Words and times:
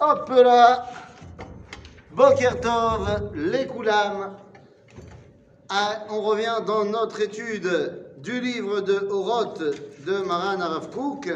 Hop 0.00 0.28
là 0.28 0.86
Boker 2.12 2.60
Tov, 2.60 3.32
les 3.34 3.66
Koulam. 3.66 4.36
Ah, 5.68 6.04
on 6.10 6.20
revient 6.22 6.62
dans 6.64 6.84
notre 6.84 7.20
étude 7.20 8.06
du 8.18 8.40
livre 8.40 8.80
de 8.80 9.08
Oroth 9.10 9.60
de 10.06 10.18
Maran 10.18 10.60
Arav 10.60 10.90
Kook, 10.90 11.28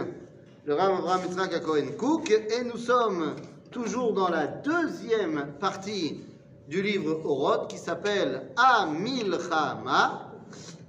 le 0.65 0.75
Rav 0.75 0.93
Avraham 0.93 1.23
Yitzhak 1.29 1.61
Cohen 1.65 1.97
Kook, 1.99 2.31
et 2.31 2.63
nous 2.63 2.79
sommes 2.79 3.35
toujours 3.73 4.13
dans 4.13 4.29
la 4.29 4.47
deuxième 4.47 5.49
partie 5.59 6.21
du 6.69 6.83
livre 6.83 7.21
Oroth 7.25 7.69
qui 7.69 7.79
s'appelle 7.79 8.53
Amilchama. 8.57 10.31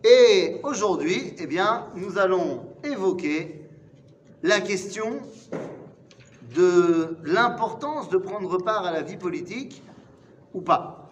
Et 0.03 0.59
aujourd'hui, 0.61 1.33
eh 1.39 1.47
nous 1.95 2.19
allons 2.19 2.67
évoquer 2.83 3.67
la 4.43 4.61
question 4.61 5.21
de 6.53 7.17
l'importance 7.23 8.09
de 8.09 8.17
prendre 8.17 8.57
part 8.57 8.85
à 8.85 8.91
la 8.91 9.01
vie 9.01 9.17
politique 9.17 9.83
ou 10.53 10.61
pas. 10.61 11.09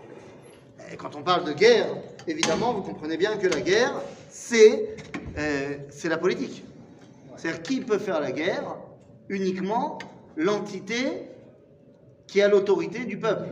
Et 0.91 0.97
quand 0.97 1.15
on 1.15 1.23
parle 1.23 1.45
de 1.45 1.53
guerre, 1.53 1.87
évidemment, 2.27 2.73
vous 2.73 2.81
comprenez 2.81 3.17
bien 3.17 3.37
que 3.37 3.47
la 3.47 3.61
guerre, 3.61 3.93
c'est 4.29 4.95
euh, 5.37 5.77
c'est 5.89 6.09
la 6.09 6.17
politique. 6.17 6.63
C'est-à-dire 7.37 7.61
qui 7.61 7.81
peut 7.81 7.97
faire 7.97 8.19
la 8.19 8.31
guerre 8.31 8.75
Uniquement 9.29 9.97
l'entité 10.35 11.29
qui 12.27 12.41
a 12.41 12.49
l'autorité 12.49 13.05
du 13.05 13.17
peuple. 13.17 13.47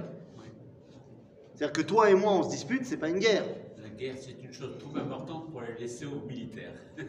C'est-à-dire 1.56 1.72
que 1.72 1.82
toi 1.82 2.10
et 2.10 2.16
moi, 2.16 2.34
on 2.34 2.44
se 2.44 2.50
dispute, 2.50 2.86
c'est 2.86 2.98
pas 2.98 3.08
une 3.08 3.20
guerre. 3.20 3.46
La 3.82 3.88
guerre, 3.88 4.16
c'est 4.20 4.44
une 4.44 4.52
chose 4.52 4.78
trop 4.78 4.98
importante 4.98 5.52
pour 5.52 5.62
la 5.62 5.72
laisser 5.80 6.06
aux 6.06 6.26
militaires. 6.28 6.74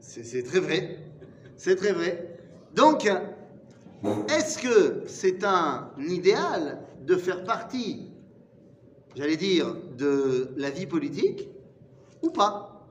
C'est 0.00 0.42
très 0.42 0.58
vrai. 0.58 0.98
C'est 1.56 1.76
très 1.76 1.92
vrai. 1.92 2.38
Donc, 2.74 3.08
est-ce 4.28 4.58
que 4.58 5.04
c'est 5.06 5.44
un 5.44 5.90
idéal 5.98 6.80
de 7.02 7.16
faire 7.16 7.44
partie, 7.44 8.10
j'allais 9.14 9.36
dire, 9.36 9.76
de 9.96 10.52
la 10.56 10.70
vie 10.70 10.86
politique 10.86 11.48
ou 12.22 12.30
pas? 12.30 12.86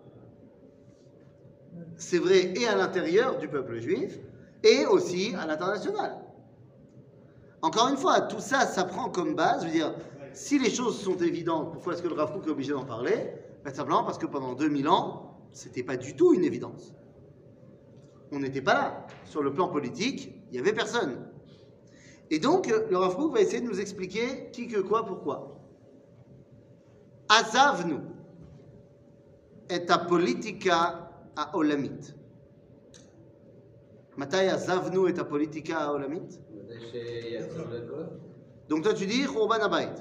C'est 1.98 2.20
vrai 2.20 2.54
et 2.56 2.68
à 2.68 2.76
l'intérieur 2.76 3.38
du 3.38 3.48
peuple 3.48 3.80
juif 3.80 4.20
et 4.64 4.86
aussi 4.86 5.34
à 5.36 5.46
l'international. 5.48 6.18
Encore 7.62 7.90
une 7.90 7.98
fois, 7.98 8.22
tout 8.22 8.40
ça, 8.40 8.66
ça 8.66 8.86
prend 8.86 9.10
comme 9.10 9.36
base, 9.36 9.64
je 9.64 9.68
veux 9.68 9.74
dire, 9.74 9.94
si 10.34 10.60
les 10.60 10.70
choses 10.70 11.02
sont 11.02 11.18
évidentes, 11.18 11.74
pourquoi 11.74 11.94
est-ce 11.94 12.04
que 12.04 12.08
le 12.08 12.14
Rav 12.14 12.32
est 12.36 12.50
obligé 12.50 12.72
d'en 12.72 12.86
parler? 12.86 13.34
Ben, 13.64 13.74
Simplement 13.74 14.04
parce 14.04 14.18
que 14.18 14.26
pendant 14.26 14.54
2000 14.54 14.88
ans, 14.88 15.38
c'était 15.52 15.84
pas 15.84 15.98
du 15.98 16.16
tout 16.16 16.34
une 16.34 16.46
évidence 16.46 16.94
on 18.32 18.40
n'était 18.40 18.62
pas 18.62 18.74
là. 18.74 19.08
Sur 19.26 19.44
le 19.44 19.54
plan 19.54 19.68
politique, 19.68 20.34
il 20.48 20.54
n'y 20.54 20.60
avait 20.60 20.74
personne. 20.74 21.28
Et 22.32 22.40
donc, 22.40 22.70
euh, 22.70 22.88
le 22.90 22.98
Rav 22.98 23.16
va 23.32 23.42
essayer 23.42 23.62
de 23.62 23.68
nous 23.68 23.80
expliquer 23.80 24.50
qui, 24.52 24.68
que, 24.68 24.80
quoi, 24.80 25.06
pourquoi. 25.06 25.60
Azavnu 27.30 27.98
et 29.70 29.86
ta 29.86 30.00
politica 30.00 31.12
à 31.36 31.56
Olamit. 31.56 32.14
Matai 34.18 34.50
Azavnu 34.50 35.08
et 35.10 35.14
ta 35.14 35.24
politica 35.24 35.80
à 35.80 35.94
Olamit? 35.94 36.40
Donc 38.68 38.84
toi 38.84 38.94
tu 38.94 39.06
dis 39.06 39.26
Khurban 39.26 39.62
Abayt. 39.62 39.94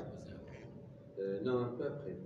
Euh, 1.18 1.40
non, 1.42 1.64
un 1.64 1.68
peu 1.68 1.84
après. 1.86 2.16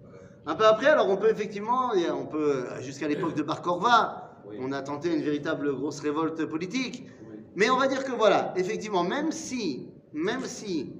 Un 0.47 0.55
peu 0.55 0.67
après, 0.67 0.87
alors 0.87 1.09
on 1.09 1.17
peut 1.17 1.31
effectivement, 1.31 1.93
on 2.15 2.27
peut 2.27 2.65
euh, 2.67 2.81
jusqu'à 2.81 3.09
l'époque 3.09 3.35
de 3.35 3.43
Bar 3.43 3.63
Korva, 3.63 4.32
oui. 4.49 4.57
on 4.61 4.73
a 4.73 4.83
tenté 4.83 5.13
une 5.15 5.23
véritable 5.23 5.75
grosse 5.75 6.01
révolte 6.01 6.45
politique. 6.47 7.05
Oui. 7.31 7.37
Mais 7.57 7.71
on 7.71 7.77
va 7.77 7.87
dire 7.87 8.05
que 8.05 8.13
voilà, 8.13 8.53
effectivement, 8.57 9.05
même 9.05 9.33
si, 9.33 9.89
même 10.13 10.45
si 10.45 10.93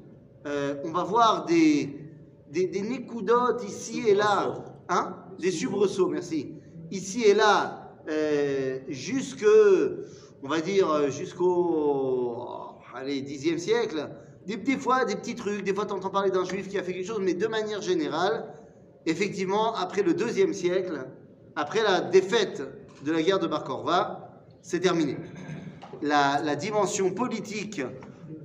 euh, 0.47 0.75
on 0.85 0.91
va 0.91 1.05
voir 1.05 1.45
des, 1.45 1.99
des, 2.51 2.67
des 2.67 2.83
nécoudotes 2.83 3.65
ici 3.67 4.03
et 4.07 4.15
là, 4.15 4.65
hein, 4.89 5.17
des 5.39 5.51
soubresauts, 5.51 6.09
merci, 6.09 6.55
ici 6.91 7.25
et 7.25 7.35
là, 7.35 7.95
euh, 8.09 8.79
jusque, 8.89 9.47
on 10.43 10.49
va 10.49 10.61
dire, 10.61 11.11
jusqu'au, 11.11 12.37
allez, 12.95 13.23
10e 13.23 13.59
siècle, 13.59 14.09
des 14.47 14.57
petits 14.57 14.77
fois, 14.77 15.05
des 15.05 15.15
petits 15.15 15.37
trucs, 15.37 15.63
des 15.65 15.73
fois 15.75 15.87
tu 15.87 15.93
entends 15.93 16.11
parler 16.11 16.31
d'un 16.31 16.45
juif 16.45 16.69
qui 16.69 16.79
a 16.79 16.83
fait 16.83 16.93
quelque 16.93 17.07
chose, 17.07 17.21
mais 17.23 17.35
de 17.35 17.47
manière 17.47 17.81
générale, 17.81 18.53
effectivement, 19.07 19.75
après 19.75 20.03
le 20.03 20.15
deuxième 20.15 20.53
siècle, 20.53 21.07
après 21.55 21.83
la 21.83 22.01
défaite 22.01 22.63
de 23.03 23.13
la 23.13 23.23
guerre 23.23 23.39
de 23.39 23.47
Bar 23.47 23.65
Korva, 23.65 24.31
c'est 24.63 24.81
terminé 24.81 25.17
la, 26.03 26.57
dimension 26.57 27.13
politique 27.13 27.81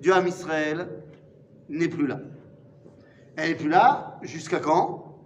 du 0.02 0.12
Ham 0.12 0.28
Israël 0.28 0.88
n'est 1.70 1.88
plus 1.88 2.08
là. 2.08 2.20
Elle 3.36 3.50
n'est 3.50 3.56
plus 3.56 3.70
là 3.70 4.20
jusqu'à 4.22 4.60
quand? 4.60 5.20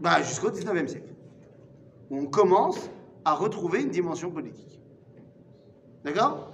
Bah, 0.00 0.22
Jusqu'au 0.22 0.50
19e 0.50 0.88
siècle. 0.88 1.14
On 2.10 2.26
commence 2.26 2.90
à 3.24 3.34
retrouver 3.34 3.82
une 3.82 3.90
dimension 3.90 4.30
politique. 4.30 4.80
D'accord? 6.04 6.50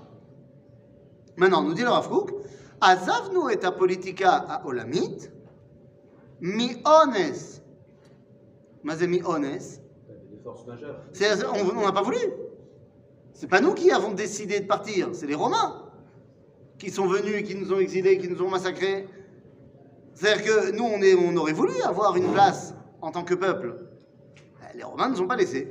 Maintenant, 1.37 1.63
nous 1.63 1.73
dit 1.73 1.83
le 1.83 1.89
Rav 1.89 2.09
Kook, 2.09 2.33
Azavnu 2.81 3.51
et 3.51 3.57
politika 3.77 4.33
à 4.37 4.67
Olamit, 4.67 5.29
mi 6.41 6.83
ones. 6.85 7.33
Majeures. 10.67 11.01
C'est- 11.13 11.45
On 11.47 11.81
n'a 11.83 11.93
pas 11.93 12.03
voulu. 12.03 12.19
C'est 13.33 13.49
pas 13.49 13.61
nous 13.61 13.75
qui 13.75 13.91
avons 13.91 14.13
décidé 14.13 14.61
de 14.61 14.67
partir, 14.67 15.11
c'est 15.13 15.27
les 15.27 15.35
Romains 15.35 15.85
qui 16.79 16.91
sont 16.91 17.07
venus, 17.07 17.47
qui 17.47 17.55
nous 17.55 17.73
ont 17.73 17.79
exilés, 17.79 18.19
qui 18.19 18.29
nous 18.29 18.41
ont 18.43 18.49
massacrés. 18.51 19.09
C'est-à-dire 20.15 20.45
que 20.45 20.71
nous, 20.73 20.85
on, 20.85 21.01
est, 21.03 21.15
aurait 21.37 21.53
voulu 21.53 21.81
avoir 21.83 22.17
une 22.17 22.33
place 22.33 22.75
en 23.01 23.11
tant 23.11 23.25
que 23.25 23.35
peuple. 23.35 23.87
Eh, 24.63 24.77
Les 24.77 24.85
Romains 24.85 25.09
ne 25.09 25.15
nous 25.15 25.23
ont 25.23 25.27
pas 25.29 25.37
laissés. 25.37 25.69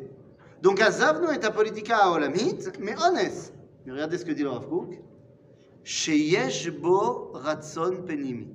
Donc, 0.62 0.80
Azavnu 0.82 1.28
et 1.34 1.50
politika 1.52 2.12
olamit, 2.12 2.58
mais 2.80 2.96
honnête. 3.02 3.54
Mais 3.86 3.92
regardez 3.94 4.18
ce 4.18 4.26
que 4.26 4.32
dit 4.32 4.44
le 4.44 4.50
Rav 4.50 4.68
Kook. 4.68 5.00
Sheyesh 5.84 6.70
bo 6.72 7.32
ratson 7.34 8.04
penimi. 8.06 8.48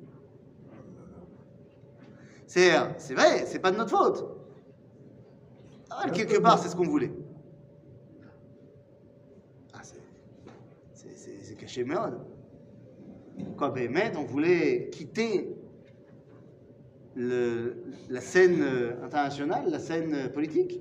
C'est 2.47 2.71
vrai, 3.15 3.45
c'est 3.47 3.59
pas 3.59 3.71
de 3.71 3.77
notre 3.79 3.91
faute. 3.91 4.27
Ah, 5.99 6.11
quelque 6.11 6.39
part, 6.41 6.59
c'est 6.59 6.69
ce 6.69 6.77
qu'on 6.77 6.87
voulait. 6.89 7.13
Ah, 9.73 9.81
c'est- 9.83 11.57
caché 11.57 11.85
merde. 11.85 12.19
Quoi, 13.57 13.71
Béhémet, 13.71 14.13
on 14.17 14.25
voulait 14.25 14.89
quitter 14.91 15.55
le- 17.15 17.77
la 18.11 18.21
scène 18.21 18.61
euh, 18.63 19.05
internationale, 19.05 19.71
la 19.71 19.79
scène 19.79 20.15
euh, 20.15 20.29
politique. 20.29 20.81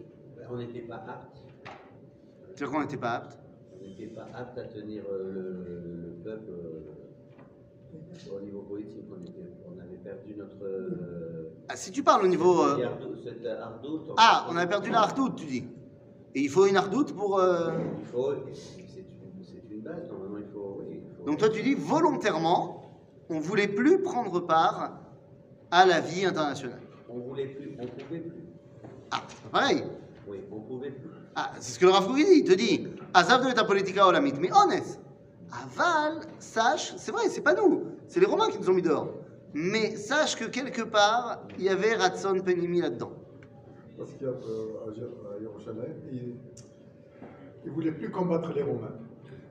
On 0.50 0.58
n'était 0.58 0.82
pas 0.82 0.96
apte. 1.08 1.38
C'est-à-dire 2.48 2.72
qu'on 2.72 2.82
n'était 2.82 2.98
pas 2.98 3.12
apte. 3.12 3.38
On 3.80 3.84
n'était 3.88 4.08
pas 4.08 4.28
apte 4.34 4.58
à 4.58 4.64
tenir 4.64 5.04
euh, 5.10 5.32
le, 5.32 6.08
le 6.08 6.12
peuple 6.24 6.52
au 8.36 8.40
niveau 8.42 8.62
politique. 8.64 9.06
On, 9.12 9.22
était- 9.22 9.52
perdu 10.04 10.36
notre. 10.38 11.00
Ah, 11.70 11.76
si 11.76 11.92
tu 11.92 12.04
parles 12.04 12.24
au 12.26 12.28
niveau. 12.28 12.62
euh, 12.64 12.76
cette 12.76 12.86
ardoute- 12.86 13.24
cette 13.24 13.46
ardoute. 13.46 14.02
Ah, 14.18 14.48
on 14.50 14.58
a 14.58 14.66
perdu 14.68 14.90
la 14.92 15.02
hardoute, 15.02 15.36
tu 15.38 15.46
dis. 15.46 15.64
Et 16.36 16.42
il 16.42 16.50
faut 16.50 16.66
une 16.66 16.78
hardoute 16.78 17.14
pour. 17.14 17.40
euh, 17.40 17.72
Il 18.00 18.06
faut. 18.06 18.34
C'est 18.54 19.74
une, 19.74 19.82
base. 19.82 20.08
Normalement, 20.10 20.38
il 20.38 20.52
faut. 20.54 20.78
oui, 20.80 21.02
il 21.04 21.18
faut- 21.18 21.24
Donc 21.26 21.38
toi, 21.40 21.50
tu 21.50 21.62
dis 21.62 21.74
volontairement, 21.74 22.84
on 23.30 23.40
voulait 23.40 23.68
plus 23.68 24.02
prendre 24.02 24.40
part 24.42 25.00
à 25.72 25.86
la 25.86 26.00
vie 26.02 26.26
internationale. 26.26 26.82
On 27.10 27.20
voulait 27.20 27.48
plus. 27.48 27.78
On 27.80 27.86
pouvait 27.88 28.20
plus. 28.20 28.44
Ah, 29.12 29.22
c'est 29.28 29.52
pareil. 29.52 29.84
Oui, 30.28 30.40
on 30.52 30.60
pouvait 30.62 30.92
plus. 30.92 31.10
Ah, 31.36 31.52
c'est 31.60 31.74
ce 31.74 31.80
que 31.80 31.86
le 31.86 31.92
Rav 31.92 32.14
dit. 32.16 32.26
Il 32.30 32.44
te 32.44 32.54
dit 32.54 32.88
Azav 33.14 33.46
de 33.48 33.52
ta 33.54 33.64
politica. 33.64 34.06
Mais 34.22 34.50
honnête. 34.54 35.00
Aval, 35.52 36.22
sache, 36.40 36.94
c'est 36.98 37.12
vrai, 37.12 37.28
c'est 37.28 37.42
pas 37.42 37.54
nous. 37.54 37.84
C'est 38.08 38.20
les 38.22 38.26
Romains 38.26 38.48
qui 38.50 38.58
nous 38.60 38.70
ont 38.70 38.74
mis 38.74 38.82
dehors. 38.82 39.10
Mais 39.54 39.96
sache 39.96 40.36
que 40.38 40.46
quelque 40.46 40.82
part, 40.84 41.48
il 41.58 41.66
y 41.66 41.70
avait 41.70 41.96
Ratson 41.96 42.40
Penimi 42.44 42.82
là-dedans. 42.82 43.12
Parce 43.98 44.12
qu'à 44.14 44.28
Jérusalem, 45.40 45.94
ils 46.12 46.36
ne 47.66 47.72
voulaient 47.72 47.92
plus 47.92 48.10
combattre 48.10 48.54
les 48.54 48.64
Romains. 48.64 48.96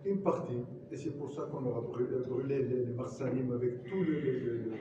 Une 0.06 0.20
partie, 0.23 0.64
et 0.91 0.97
c'est 0.97 1.11
pour 1.11 1.31
ça 1.31 1.43
qu'on 1.50 1.61
leur 1.61 1.76
a 1.76 1.81
brûlé, 1.82 2.62
les, 2.62 2.87
les 2.87 2.93
Marsanim 2.94 3.52
avec 3.52 3.85
tout 3.85 4.00
le, 4.02 4.73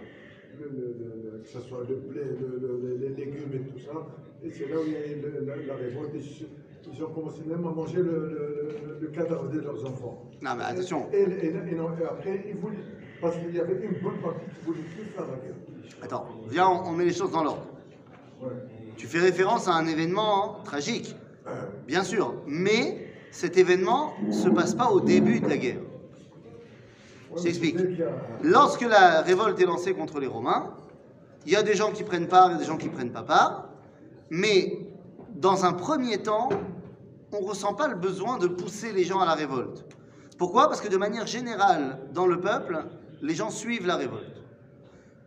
que 1.44 1.48
ce 1.48 1.60
soit 1.60 1.84
le 1.90 1.96
blé, 1.96 2.22
le- 2.24 2.60
le- 2.60 2.98
les 2.98 3.10
légumes 3.10 3.54
et 3.54 3.60
tout 3.70 3.80
ça. 3.80 3.92
Et 4.44 4.50
c'est 4.50 4.68
là 4.70 4.78
où 4.80 4.84
il 4.86 4.94
y 4.94 4.96
a 4.96 5.06
eu 5.08 5.46
la, 5.46 5.56
la 5.58 5.76
révolte. 5.76 6.12
Ils, 6.16 7.04
ont 7.04 7.10
commencé 7.14 7.44
même 7.46 7.66
à 7.68 7.72
manger 7.72 8.02
le, 8.02 9.08
cadavre 9.14 9.50
de 9.50 9.60
leurs 9.60 9.86
enfants. 9.86 10.30
Non, 10.42 10.52
mais 10.58 10.64
attention. 10.64 11.08
Et, 11.14 11.22
et- 11.22 11.48
et 11.48 11.76
non, 11.76 11.90
et 12.00 12.04
après, 12.04 12.46
ils 12.48 12.56
voulaient, 12.56 12.78
parce 13.22 13.36
qu'il 13.38 13.56
y 13.56 13.60
avait 13.60 13.74
une 13.74 14.00
bonne 14.02 14.18
partie 14.22 14.46
qui 14.46 14.60
ne 14.62 14.66
voulait 14.66 14.84
plus 14.84 15.06
faire 15.06 15.26
la 15.28 15.38
guerre. 15.38 15.56
Attends, 16.02 16.28
viens, 16.48 16.68
on, 16.68 16.90
on 16.90 16.92
met 16.92 17.06
les 17.06 17.14
choses 17.14 17.32
dans 17.32 17.44
l'ordre. 17.44 17.66
Ouais. 18.42 18.50
Tu 18.98 19.08
fais 19.08 19.20
référence 19.20 19.68
à 19.68 19.74
un 19.74 19.86
événement 19.86 20.60
tragique, 20.64 21.16
bien 21.88 22.04
sûr, 22.04 22.36
mais 22.46 23.08
cet 23.32 23.58
événement 23.58 24.14
ne 24.26 24.32
se 24.32 24.50
passe 24.50 24.76
pas 24.76 24.92
au 24.92 25.00
début 25.00 25.40
de 25.40 25.48
la 25.48 25.58
guerre. 25.58 25.80
Je 27.38 27.44
t'explique. 27.44 27.78
Lorsque 28.44 28.82
la 28.82 29.22
révolte 29.22 29.60
est 29.60 29.66
lancée 29.66 29.94
contre 29.94 30.20
les 30.20 30.28
Romains, 30.28 30.74
il 31.46 31.54
y 31.54 31.56
a 31.56 31.64
des 31.64 31.76
gens 31.76 31.92
qui 31.92 32.04
prennent 32.04 32.28
part 32.28 32.52
et 32.52 32.58
des 32.58 32.66
gens 32.66 32.78
qui 32.78 32.90
prennent 32.90 33.12
pas 33.12 33.24
part, 33.24 33.70
mais 34.30 34.80
dans 35.36 35.64
un 35.64 35.74
premier 35.74 36.18
temps, 36.18 36.50
on 37.32 37.42
ne 37.42 37.48
ressent 37.48 37.74
pas 37.74 37.88
le 37.88 37.96
besoin 37.96 38.38
de 38.38 38.48
pousser 38.48 38.92
les 38.92 39.04
gens 39.04 39.20
à 39.20 39.26
la 39.26 39.36
révolte. 39.36 39.86
Pourquoi? 40.38 40.68
Parce 40.68 40.82
que 40.82 40.90
de 40.90 40.98
manière 40.98 41.28
générale, 41.28 42.00
dans 42.14 42.26
le 42.26 42.40
peuple, 42.40 42.86
les 43.22 43.36
gens 43.36 43.50
suivent 43.50 43.86
la 43.86 43.96
révolte. 43.96 44.44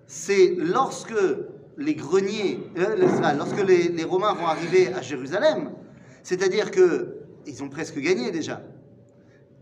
C'est 0.06 0.54
lorsque 0.58 1.14
les 1.76 1.94
greniers, 1.94 2.60
euh, 2.78 2.96
lorsque 3.36 3.62
les, 3.64 3.88
les 3.88 4.04
Romains 4.04 4.34
vont 4.34 4.46
arriver 4.46 4.92
à 4.92 5.02
Jérusalem, 5.02 5.72
c'est-à-dire 6.22 6.70
que 6.70 7.16
ils 7.46 7.62
ont 7.62 7.68
presque 7.68 7.98
gagné 7.98 8.30
déjà, 8.30 8.62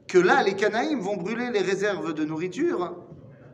que 0.07 0.19
là, 0.19 0.43
les 0.43 0.55
Canaïm 0.55 1.01
vont 1.01 1.17
brûler 1.17 1.51
les 1.51 1.61
réserves 1.61 2.13
de 2.15 2.25
nourriture 2.25 2.97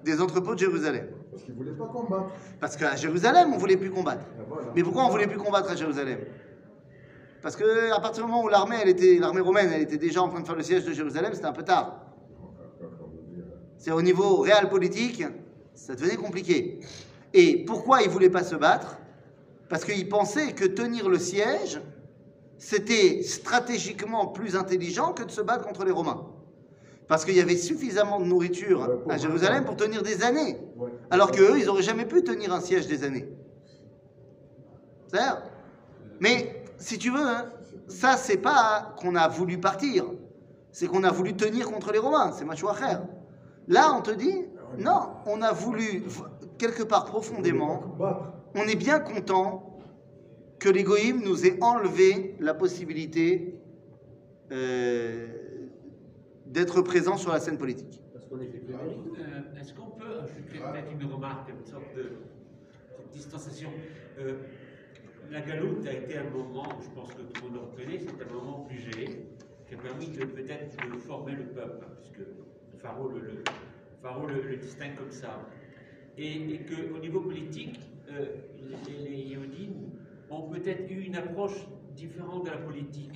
des 0.04 0.20
entrepôts 0.20 0.54
de 0.54 0.60
Jérusalem. 0.60 1.08
Parce 1.30 1.42
qu'ils 1.42 1.54
ne 1.54 1.58
voulaient 1.58 1.76
pas 1.76 1.86
combattre. 1.86 2.30
Parce 2.60 2.76
qu'à 2.76 2.96
Jérusalem, 2.96 3.52
on 3.52 3.58
voulait 3.58 3.76
plus 3.76 3.90
combattre. 3.90 4.24
Voilà. 4.48 4.68
Mais 4.74 4.82
pourquoi 4.82 5.04
on 5.04 5.10
voulait 5.10 5.26
plus 5.26 5.38
combattre 5.38 5.70
à 5.70 5.76
Jérusalem? 5.76 6.20
Parce 7.42 7.56
que 7.56 7.92
à 7.92 8.00
partir 8.00 8.24
du 8.24 8.30
moment 8.30 8.42
où 8.42 8.48
l'armée, 8.48 8.76
elle 8.82 8.88
était, 8.88 9.18
l'armée 9.18 9.42
romaine, 9.42 9.70
elle 9.72 9.82
était 9.82 9.98
déjà 9.98 10.22
en 10.22 10.28
train 10.28 10.40
de 10.40 10.46
faire 10.46 10.56
le 10.56 10.62
siège 10.62 10.84
de 10.84 10.92
Jérusalem, 10.92 11.32
c'était 11.34 11.46
un 11.46 11.52
peu 11.52 11.62
tard. 11.62 12.05
C'est 13.78 13.92
au 13.92 14.02
niveau 14.02 14.38
réel 14.38 14.68
politique, 14.68 15.24
ça 15.74 15.94
devenait 15.94 16.16
compliqué. 16.16 16.80
Et 17.34 17.64
pourquoi 17.64 18.02
ils 18.02 18.08
voulaient 18.08 18.30
pas 18.30 18.42
se 18.42 18.56
battre? 18.56 18.98
Parce 19.68 19.84
qu'ils 19.84 20.08
pensaient 20.08 20.52
que 20.52 20.64
tenir 20.64 21.08
le 21.08 21.18
siège, 21.18 21.80
c'était 22.58 23.22
stratégiquement 23.22 24.26
plus 24.26 24.56
intelligent 24.56 25.12
que 25.12 25.22
de 25.22 25.30
se 25.30 25.40
battre 25.40 25.66
contre 25.66 25.84
les 25.84 25.92
Romains. 25.92 26.26
Parce 27.08 27.24
qu'il 27.24 27.36
y 27.36 27.40
avait 27.40 27.56
suffisamment 27.56 28.18
de 28.18 28.24
nourriture 28.24 28.88
à 29.08 29.16
Jérusalem 29.16 29.64
pour 29.64 29.76
tenir 29.76 30.02
des 30.02 30.22
années. 30.22 30.58
Alors 31.10 31.30
qu'eux, 31.30 31.58
ils 31.58 31.66
n'auraient 31.66 31.82
jamais 31.82 32.06
pu 32.06 32.24
tenir 32.24 32.52
un 32.52 32.60
siège 32.60 32.86
des 32.86 33.04
années. 33.04 33.28
C'est 35.12 35.20
Mais 36.18 36.64
si 36.78 36.98
tu 36.98 37.10
veux, 37.10 37.22
hein, 37.22 37.46
ça, 37.88 38.16
c'est 38.16 38.38
pas 38.38 38.94
qu'on 38.98 39.14
a 39.14 39.28
voulu 39.28 39.58
partir. 39.58 40.04
C'est 40.72 40.88
qu'on 40.88 41.04
a 41.04 41.12
voulu 41.12 41.36
tenir 41.36 41.70
contre 41.70 41.92
les 41.92 41.98
Romains. 41.98 42.32
C'est 42.32 42.44
macho 42.44 42.72
faire. 42.74 43.02
Là, 43.68 43.94
on 43.96 44.02
te 44.02 44.10
dit, 44.12 44.44
non, 44.78 45.10
on 45.26 45.42
a 45.42 45.52
voulu, 45.52 46.02
quelque 46.58 46.82
part 46.82 47.04
profondément, 47.04 47.96
on 48.54 48.62
est 48.62 48.76
bien 48.76 49.00
content 49.00 49.78
que 50.58 50.68
l'égoïme 50.68 51.22
nous 51.24 51.46
ait 51.46 51.62
enlevé 51.62 52.34
la 52.40 52.54
possibilité 52.54 53.54
euh, 54.52 55.26
d'être 56.46 56.80
présent 56.82 57.16
sur 57.16 57.32
la 57.32 57.40
scène 57.40 57.58
politique. 57.58 58.00
Euh, 58.32 59.60
Est-ce 59.60 59.74
qu'on 59.74 59.90
peut 59.90 60.20
ajouter 60.22 60.58
peut-être 60.58 60.92
une 60.92 61.12
remarque, 61.12 61.48
une 61.50 61.66
sorte 61.66 61.94
de, 61.96 62.02
de 62.02 63.12
distanciation? 63.12 63.70
Euh, 64.18 64.34
La 65.30 65.40
galoute 65.40 65.84
a 65.86 65.92
été 65.92 66.16
un 66.18 66.30
moment, 66.30 66.68
je 66.80 66.88
pense 66.94 67.12
que 67.12 67.22
tout 67.22 67.42
le 67.42 67.50
monde 67.50 67.54
le 67.54 67.60
reconnaît, 67.70 67.98
c'est 67.98 68.22
un 68.22 68.32
moment 68.32 68.60
plus 68.68 68.78
géré, 68.78 69.26
qui 69.66 69.74
a 69.74 69.78
permis 69.78 70.06
peut-être 70.06 70.76
de 70.94 70.98
former 71.00 71.32
le 71.32 71.44
peuple, 71.46 71.84
hein, 71.84 71.92
puisque 72.00 72.24
Faro 72.82 73.08
le, 73.08 73.20
le, 73.20 73.42
Faro 74.02 74.26
le, 74.26 74.42
le 74.42 74.56
distingue 74.56 74.94
comme 74.96 75.10
ça. 75.10 75.40
Et, 76.18 76.54
et 76.54 76.60
qu'au 76.60 76.98
niveau 76.98 77.20
politique, 77.20 77.78
euh, 78.10 78.26
les, 78.86 79.08
les 79.10 79.38
ont 80.30 80.42
peut-être 80.48 80.90
eu 80.90 81.02
une 81.02 81.16
approche 81.16 81.66
différente 81.94 82.46
de 82.46 82.50
la 82.50 82.58
politique. 82.58 83.12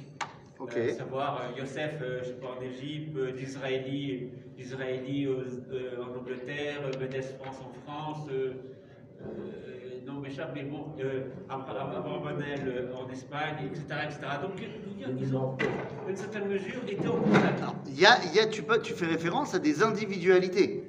Euh, 0.61 0.93
savoir 0.93 1.41
euh, 1.41 1.59
Yosef, 1.59 1.95
euh, 2.03 2.19
je 2.23 2.29
sais 2.29 2.33
pas, 2.35 2.57
en 2.59 2.63
Égypte, 2.63 3.17
d'Israéli, 3.35 4.29
d'Israéli 4.57 5.27
aux- 5.27 5.41
euh, 5.73 6.03
en 6.03 6.19
Angleterre, 6.19 6.83
Mendes 7.01 7.23
France 7.39 7.61
en 7.65 7.73
France, 7.81 8.29
m'échappe, 10.31 10.57
bon, 10.71 10.87
euh, 11.01 11.25
Manel 12.25 12.61
euh, 12.67 12.95
en 12.95 13.11
Espagne, 13.11 13.67
etc. 13.67 13.85
etc. 14.05 14.21
Donc, 14.43 14.53
ils 15.21 15.37
ont, 15.37 15.57
dans 15.57 16.09
une 16.09 16.17
certaine 16.17 16.49
mesure, 16.49 16.81
été 16.89 17.09
en 17.09 17.21
contact. 17.21 17.63
Il 17.89 18.01
y 18.01 18.07
a, 18.07 18.19
y 18.35 18.39
a- 18.39 18.47
tu, 18.47 18.63
peux, 18.63 18.81
tu 18.81 18.93
fais 18.95 19.07
référence 19.07 19.55
à 19.55 19.59
des 19.59 19.83
individualités. 19.83 20.85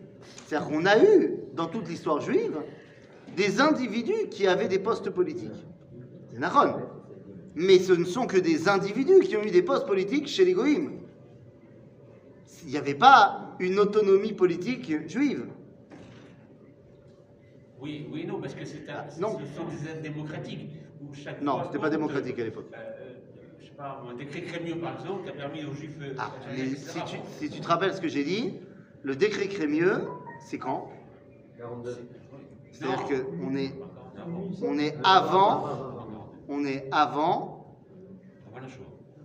C'est-à-dire 0.46 0.68
qu'on 0.70 0.86
a 0.86 0.98
eu, 1.04 1.36
dans 1.56 1.68
toute 1.68 1.88
l'histoire 1.88 2.22
juive, 2.22 2.58
des 3.36 3.62
individus 3.62 4.28
qui 4.30 4.48
avaient 4.48 4.68
des 4.68 4.80
postes 4.80 5.10
politiques. 5.10 5.66
C'est 6.32 6.40
Nahon. 6.40 6.76
Mais 7.56 7.80
ce 7.80 7.94
ne 7.94 8.06
sont 8.06 8.28
que 8.28 8.38
des 8.38 8.70
individus 8.70 9.20
qui 9.22 9.36
ont 9.36 9.44
eu 9.44 9.52
des 9.52 9.62
postes 9.62 9.88
politiques 9.88 10.28
chez 10.28 10.46
les 10.46 10.54
Goïms. 10.54 10.92
Il 12.64 12.72
n'y 12.72 12.78
avait 12.78 12.96
pas 12.96 13.56
une 13.60 13.80
autonomie 13.80 14.34
politique 14.34 15.08
juive. 15.10 15.46
Oui, 17.81 18.07
oui, 18.12 18.25
non, 18.28 18.39
parce 18.39 18.54
que 18.54 18.63
c'est 18.66 18.88
un, 18.89 18.95
Ah, 19.00 19.06
non. 19.19 19.39
ce 19.39 19.45
sont 19.57 19.66
des 19.68 19.89
aides 19.89 20.01
démocratiques. 20.01 20.69
Où 21.01 21.13
chaque 21.13 21.42
Non, 21.42 21.63
c'était 21.66 21.80
pas 21.80 21.89
démocratique 21.89 22.38
à 22.39 22.44
l'époque. 22.44 22.68
euh, 22.74 22.78
euh, 22.78 23.13
je 23.60 23.66
sais 23.66 23.72
pas, 23.72 24.04
un 24.10 24.13
décret 24.16 24.42
Crémieux, 24.42 24.75
par 24.75 25.00
exemple, 25.00 25.24
qui 25.24 25.30
a 25.30 25.33
permis 25.33 25.66
aux 25.66 25.74
Juifs. 25.74 25.98
euh, 26.01 26.13
Ah, 26.19 26.31
d'agir, 26.48 26.66
mais 26.69 26.75
si 26.75 27.00
tu, 27.06 27.18
si 27.39 27.50
tu 27.50 27.60
te 27.60 27.68
rappelles 27.68 27.94
ce 27.94 28.01
que 28.01 28.07
j'ai 28.07 28.24
dit, 28.24 28.54
le 29.01 29.16
décret 29.16 29.48
Crémieux, 29.48 30.01
c'est 30.45 30.60
quand? 30.60 30.92
42. 31.57 31.98
C'est-à-dire 32.72 33.04
qu'on 33.06 33.56
est, 33.56 33.74
Avant, 34.18 34.51
on 34.62 34.78
est 34.80 34.95
avant, 35.04 35.66
on 36.48 36.66
est 36.66 36.88
avant, 36.92 37.78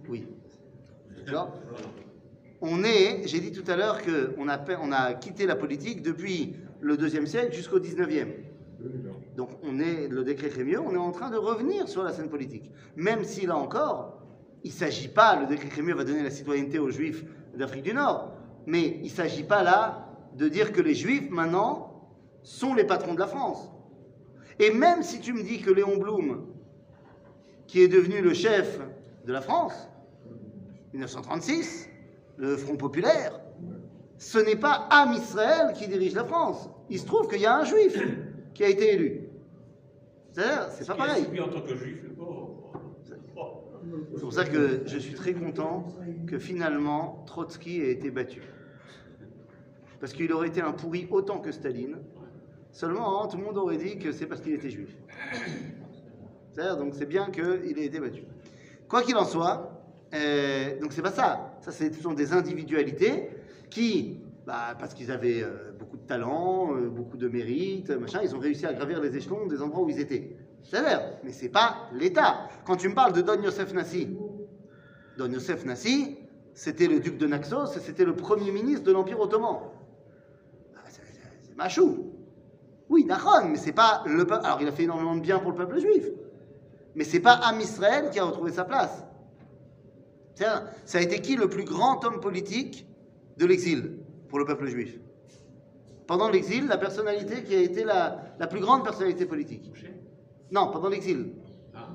oui. 0.09 0.27
D'accord 1.27 1.53
On 2.63 2.83
est, 2.85 3.27
j'ai 3.27 3.41
dit 3.41 3.53
tout 3.53 3.69
à 3.71 3.77
l'heure 3.77 3.99
qu'on 4.03 4.49
a, 4.49 4.59
on 4.81 4.93
a 4.93 5.13
quitté 5.15 5.45
la 5.47 5.57
politique 5.57 6.03
depuis 6.03 6.55
le 6.81 6.97
deuxième 6.97 7.27
siècle 7.27 7.53
jusqu'au 7.55 7.79
19e. 7.81 8.29
Donc 9.37 9.51
on 9.63 9.79
est, 9.79 10.09
le 10.09 10.25
décret 10.25 10.49
Crémieux, 10.49 10.81
on 10.81 10.95
est 10.95 10.99
en 10.99 11.13
train 11.13 11.31
de 11.31 11.37
revenir 11.37 11.89
sur 11.89 12.03
la 12.03 12.13
scène 12.13 12.31
politique. 12.31 12.71
Même 12.97 13.23
si 13.23 13.47
là 13.47 13.57
encore, 13.57 14.23
il 14.65 14.71
ne 14.71 14.77
s'agit 14.77 15.09
pas, 15.09 15.39
le 15.39 15.47
décret 15.47 15.69
Crémieux 15.69 15.95
va 15.95 16.05
donner 16.05 16.23
la 16.23 16.31
citoyenneté 16.31 16.79
aux 16.79 16.91
juifs 16.91 17.23
d'Afrique 17.55 17.83
du 17.83 17.93
Nord, 17.93 18.33
mais 18.67 18.99
il 19.03 19.05
ne 19.05 19.09
s'agit 19.09 19.45
pas 19.45 19.63
là 19.63 20.09
de 20.35 20.49
dire 20.49 20.73
que 20.73 20.81
les 20.81 20.95
juifs 20.95 21.31
maintenant 21.31 22.09
sont 22.43 22.75
les 22.75 22.85
patrons 22.85 23.15
de 23.15 23.21
la 23.21 23.27
France. 23.27 23.71
Et 24.59 24.71
même 24.71 25.03
si 25.03 25.21
tu 25.21 25.35
me 25.35 25.43
dis 25.43 25.61
que 25.61 25.71
Léon 25.71 25.99
Blum, 25.99 26.47
qui 27.67 27.83
est 27.83 27.89
devenu 27.89 28.23
le 28.23 28.33
chef 28.33 28.81
de 29.27 29.33
la 29.33 29.43
France, 29.43 29.89
1936, 30.95 31.91
le 32.39 32.57
Front 32.57 32.77
populaire, 32.77 33.39
ce 34.17 34.39
n'est 34.39 34.57
pas 34.57 34.89
Am 34.91 35.13
Israël 35.13 35.75
qui 35.75 35.89
dirige 35.89 36.15
la 36.15 36.25
France. 36.25 36.71
Il 36.89 36.99
se 36.99 37.05
trouve 37.05 37.29
qu'il 37.29 37.43
y 37.43 37.47
a 37.47 37.55
un 37.55 37.65
juif 37.65 38.01
qui 38.55 38.65
a 38.65 38.69
été 38.69 38.95
élu. 38.95 39.27
C'est-à-dire, 40.37 40.69
c'est 40.71 40.87
pas 40.87 40.95
pareil. 40.97 41.25
subi 41.25 41.41
en 41.41 41.49
tant 41.49 41.63
que 41.63 41.75
juif. 41.75 41.97
C'est 44.15 44.21
pour 44.21 44.33
ça 44.35 44.45
que 44.45 44.83
je 44.85 44.99
suis 44.99 45.15
très 45.15 45.33
content 45.33 45.87
que 46.27 46.39
finalement 46.39 47.25
Trotsky 47.27 47.81
ait 47.81 47.93
été 47.93 48.11
battu. 48.11 48.43
Parce 49.99 50.13
qu'il 50.13 50.31
aurait 50.35 50.49
été 50.49 50.61
un 50.61 50.73
pourri 50.73 51.09
autant 51.11 51.39
que 51.39 51.53
Staline. 51.53 51.97
Seulement, 52.71 53.25
hein, 53.25 53.29
tout 53.29 53.39
le 53.39 53.45
monde 53.45 53.57
aurait 53.57 53.79
dit 53.79 53.99
que 53.99 54.13
c'est 54.13 54.27
parce 54.27 54.43
qu'il 54.43 54.53
était 54.53 54.69
juif. 54.69 54.95
Donc 56.57 56.95
c'est 56.95 57.07
bien 57.07 57.31
qu'il 57.31 57.79
ait 57.79 57.87
été 57.87 57.99
battu. 57.99 58.25
Quoi 58.89 59.03
qu'il 59.03 59.17
en 59.17 59.25
soit, 59.25 59.83
euh, 60.15 60.79
donc 60.81 60.93
c'est 60.93 61.03
pas 61.03 61.13
ça. 61.13 61.57
Ça, 61.63 61.73
c'est- 61.73 61.95
ce 61.95 62.03
sont 62.03 62.13
des 62.13 62.35
individualités 62.35 63.31
qui, 63.71 64.21
bah, 64.47 64.77
parce 64.79 64.93
qu'ils 64.93 65.11
avaient 65.11 65.43
euh, 65.43 65.73
talent, 66.07 66.75
euh, 66.75 66.89
beaucoup 66.89 67.17
de 67.17 67.29
mérite, 67.29 67.91
machin, 67.91 68.21
ils 68.23 68.35
ont 68.35 68.39
réussi 68.39 68.67
à 68.67 68.73
gravir 68.73 69.01
les 69.01 69.17
échelons 69.17 69.47
des 69.47 69.61
endroits 69.61 69.83
où 69.83 69.91
ils 69.91 70.01
étaient. 70.01 70.37
C'est 70.63 70.81
vrai, 70.81 71.21
mais 71.23 71.33
c'est 71.33 71.49
pas 71.49 71.89
l'État. 71.93 72.49
Quand 72.65 72.77
tu 72.77 72.89
me 72.89 72.95
parles 72.95 73.13
de 73.13 73.21
Don 73.21 73.41
Yosef 73.43 73.73
Nassi, 73.73 74.17
Don 75.19 75.31
Yosef 75.31 75.65
Nassi, 75.65 76.19
c'était 76.55 76.89
le 76.89 77.01
duc 77.01 77.19
de 77.19 77.27
Naxos 77.27 77.77
et 77.77 77.81
c'était 77.81 78.05
le 78.05 78.17
premier 78.17 78.51
ministre 78.51 78.85
de 78.85 78.93
l'Empire 78.93 79.21
ottoman. 79.21 79.59
Ah, 80.75 80.81
C'est 80.87 81.57
Machou. 81.57 82.13
Oui, 82.89 83.05
Nahon, 83.05 83.49
mais 83.49 83.59
c'est 83.59 83.73
pas 83.73 84.03
le 84.07 84.27
peuple. 84.27 84.47
Alors 84.47 84.61
il 84.61 84.69
a 84.69 84.73
fait 84.73 84.85
énormément 84.85 85.17
de 85.17 85.21
bien 85.21 85.39
pour 85.39 85.51
le 85.51 85.57
peuple 85.57 85.79
juif. 85.79 86.07
Mais 86.95 87.05
c'est 87.05 87.21
pas 87.21 87.35
Am 87.35 87.61
Israël 87.61 88.11
qui 88.11 88.19
a 88.19 88.25
retrouvé 88.25 88.53
sa 88.53 88.65
place. 88.65 89.05
Ça 90.35 90.99
a 90.99 91.01
été 91.01 91.21
qui 91.21 91.37
le 91.37 91.49
plus 91.49 91.65
grand 91.65 92.05
homme 92.05 92.21
politique 92.21 92.87
de 93.39 93.47
l'exil 93.47 93.99
pour 94.29 94.39
le 94.39 94.45
peuple 94.45 94.67
juif? 94.67 94.99
Pendant 96.07 96.29
l'exil, 96.29 96.67
la 96.67 96.79
personnalité 96.79 97.43
qui 97.43 97.55
a 97.55 97.61
été 97.61 97.83
la, 97.83 98.23
la 98.39 98.47
plus 98.47 98.61
grande 98.61 98.85
personnalité 98.85 99.27
politique. 99.27 99.73
Non, 100.51 100.71
pendant 100.71 100.89
l'exil. 100.89 101.33
Ah. 101.75 101.89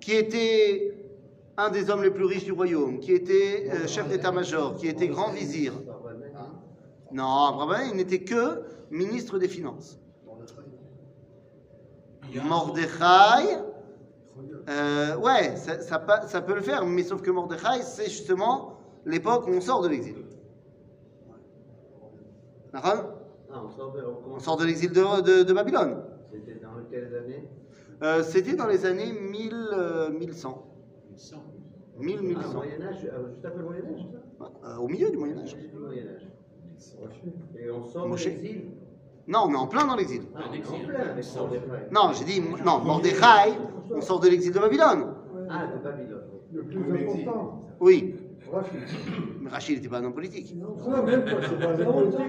Qui 0.00 0.12
était 0.12 0.96
un 1.58 1.70
des 1.70 1.90
hommes 1.90 2.02
les 2.02 2.10
plus 2.10 2.24
riches 2.24 2.44
du 2.44 2.52
royaume, 2.52 3.00
qui 3.00 3.12
était 3.12 3.68
euh, 3.70 3.86
chef 3.86 4.08
d'état-major, 4.08 4.76
qui 4.76 4.88
était 4.88 5.08
grand 5.08 5.32
vizir. 5.32 5.72
Non, 7.12 7.46
Abraham, 7.46 7.88
il 7.90 7.96
n'était 7.96 8.22
que 8.22 8.62
ministre 8.90 9.38
des 9.38 9.48
Finances. 9.48 9.98
Mordechai, 12.44 13.58
euh, 14.68 15.16
ouais, 15.16 15.56
ça, 15.56 15.80
ça 15.80 16.40
peut 16.42 16.54
le 16.54 16.60
faire, 16.60 16.84
mais 16.84 17.02
sauf 17.02 17.22
que 17.22 17.30
Mordechai, 17.30 17.82
c'est 17.82 18.10
justement 18.10 18.75
l'époque 19.06 19.46
où 19.46 19.50
on 19.52 19.60
sort 19.60 19.82
de 19.82 19.88
l'exil. 19.88 20.16
Ah, 22.74 23.04
on 23.64 23.70
sort 23.70 23.92
de, 23.92 24.00
on 24.02 24.10
On 24.10 24.22
commence- 24.22 24.44
sort 24.44 24.56
de 24.58 24.64
l'exil 24.66 24.90
de, 24.92 25.22
de- 25.22 25.42
de 25.44 25.52
Babylone. 25.52 25.96
C'était 26.30 26.60
dans 26.60 26.68
quelles 26.90 27.14
années 27.16 27.48
Euh, 28.02 28.22
C'était 28.22 28.54
dans 28.54 28.66
les 28.66 28.84
années 28.84 29.10
1000, 29.12 29.54
euh, 29.72 30.10
1100. 30.10 30.62
Il 31.10 31.18
semble. 31.18 31.42
1000, 31.98 32.16
Ah, 32.18 32.22
1100. 32.22 32.52
Moyen-Âge, 32.54 33.08
euh, 33.10 33.30
juste 33.30 33.44
après 33.46 33.58
le 33.60 33.64
Moyen-Âge, 33.64 34.06
ça 34.38 34.44
Euh, 34.68 34.76
au 34.76 34.88
milieu 34.88 35.08
du 35.10 35.16
Moyen-Âge. 35.16 35.56
Du 35.56 35.78
Moyen-Âge. 35.78 36.28
Et 37.58 37.70
on 37.70 37.84
sort 37.86 38.06
de 38.10 38.14
l'exil 38.14 38.64
Non, 39.28 39.44
on 39.48 39.52
est 39.54 39.56
en 39.56 39.66
plein 39.66 39.86
dans 39.86 39.96
l'exil. 39.96 40.22
Ah, 40.34 40.40
on 40.50 40.52
est 40.52 40.58
exil. 40.58 40.74
en 40.84 40.86
plein 40.86 41.00
avec 41.00 41.24
Mordechai. 41.34 41.88
Non, 41.90 42.12
j'ai 42.12 42.24
dit, 42.26 42.40
non, 42.64 42.78
Mordechai, 42.84 43.54
on 43.94 44.00
sort 44.02 44.20
de 44.20 44.28
l'exil 44.28 44.52
de 44.52 44.58
Babylone. 44.58 45.14
Ah, 45.48 45.66
de 45.74 45.82
Babylone. 45.82 46.20
Le 46.52 46.62
plus 46.64 47.08
important, 47.24 47.62
Oui, 47.80 48.14
Rachid. 48.52 48.80
mais 49.40 49.50
Rachid 49.50 49.76
n'était 49.76 49.88
pas 49.88 49.98
un 49.98 50.04
homme 50.04 50.14
politique. 50.14 50.54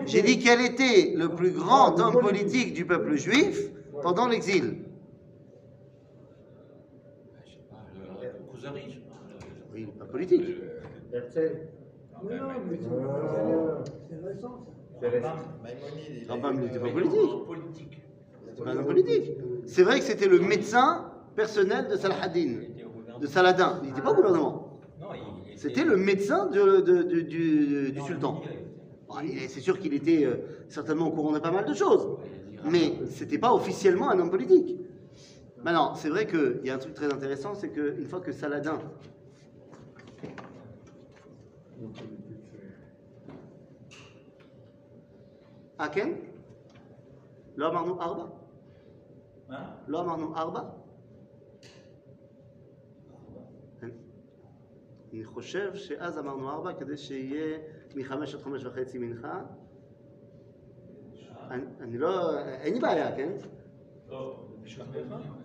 J'ai 0.06 0.22
dit 0.22 0.40
quel 0.40 0.62
était 0.62 1.14
le 1.16 1.30
plus 1.30 1.52
grand 1.52 2.00
homme 2.00 2.20
politique 2.20 2.74
du 2.74 2.86
peuple 2.86 3.16
juif 3.16 3.70
pendant 4.02 4.28
l'exil. 4.28 4.84
Oui, 9.74 9.88
pas 10.00 10.06
politique. 10.06 10.46
Rambam 16.28 16.60
n'était 16.60 16.80
pas 16.80 16.90
politique. 16.90 18.02
C'était 18.50 18.64
pas 18.64 18.72
un 18.72 18.78
homme 18.78 18.86
politique. 18.86 19.32
C'est 19.66 19.84
vrai 19.84 20.00
que 20.00 20.06
c'était 20.06 20.28
le 20.28 20.40
médecin 20.40 21.12
personnel 21.36 21.88
de 21.88 21.96
Saladin, 21.96 22.56
de 23.22 23.28
Saladin. 23.28 23.80
Il 23.84 23.90
n'était 23.90 24.02
pas 24.02 24.12
au 24.12 24.16
gouvernement. 24.16 24.67
C'était 25.58 25.84
le 25.84 25.98
médecin 25.98 26.48
du, 26.48 28.00
sultan. 28.06 28.42
C'est 29.48 29.60
sûr 29.60 29.80
qu'il 29.80 29.94
était 29.94 30.24
euh, 30.24 30.36
certainement 30.70 31.08
au 31.08 31.12
courant 31.12 31.32
de 31.34 31.40
pas 31.40 31.50
mal 31.50 31.66
de 31.66 31.74
choses, 31.74 32.18
mais 32.70 32.94
c'était 33.10 33.40
pas 33.40 33.54
officiellement 33.54 34.10
un 34.10 34.20
homme 34.20 34.30
politique. 34.30 34.78
Maintenant, 35.64 35.96
c'est 35.96 36.10
vrai 36.10 36.28
qu'il 36.28 36.62
y 36.64 36.70
a 36.70 36.76
un 36.76 36.78
truc 36.78 36.94
très 36.94 37.12
intéressant, 37.12 37.56
c'est 37.56 37.70
qu'une 37.70 38.06
fois 38.06 38.20
que 38.20 38.32
Saladin. 38.32 38.80
Aken 45.80 46.16
L'homme 47.56 47.98
Arba? 48.00 48.30
Hein 49.50 49.64
L'homme 49.88 50.34
Arba? 50.36 50.76
אני 55.14 55.26
חושב 55.26 55.76
שאז 55.76 56.18
אמרנו 56.18 56.50
ארבע 56.50 56.74
כדי 56.74 56.98
שיהיה 56.98 57.58
מחמש 57.96 58.36
עד 58.36 58.42
חמש 58.42 58.66
וחצי 58.66 58.98
מנחה. 58.98 59.42
אני, 61.50 61.64
אני 61.80 61.98
לא, 61.98 62.40
אין 62.40 62.74
לי 62.74 62.80
בעיה, 62.80 63.16
כן? 63.16 63.32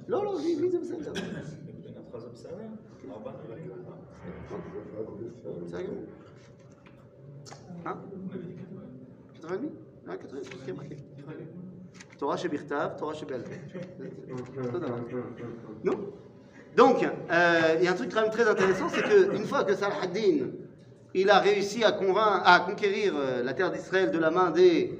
לא, 0.08 0.24
לא, 0.24 0.40
לי, 0.40 0.56
לי 0.56 0.70
זה 0.70 0.80
בסדר. 0.80 1.12
בסדר 5.64 5.82
גמור. 5.82 6.04
אה? 7.86 7.92
אה, 10.08 10.16
כן, 10.66 10.76
כן. 10.88 10.96
תורה 12.18 12.36
שבכתב, 12.36 12.88
תורה 12.98 13.14
שבעל 13.14 13.42
פה. 13.42 13.78
דבר. 14.78 14.96
Non 15.84 16.22
Donc, 16.76 17.02
euh, 17.04 17.76
il 17.78 17.84
y 17.84 17.88
a 17.88 17.92
un 17.92 17.94
truc 17.94 18.12
quand 18.12 18.22
même 18.22 18.30
très 18.30 18.48
intéressant, 18.48 18.88
c'est 18.88 19.02
qu'une 19.02 19.44
fois 19.44 19.64
que 19.64 19.74
Salah 19.74 20.02
ad-Din, 20.02 20.46
il 21.14 21.28
a 21.28 21.38
réussi 21.38 21.84
à, 21.84 21.92
conquérir 21.92 23.14
euh, 23.14 23.42
la 23.42 23.52
terre 23.52 23.70
d'Israël 23.70 24.10
de 24.10 24.18
la 24.18 24.30
main 24.30 24.50
des, 24.50 24.98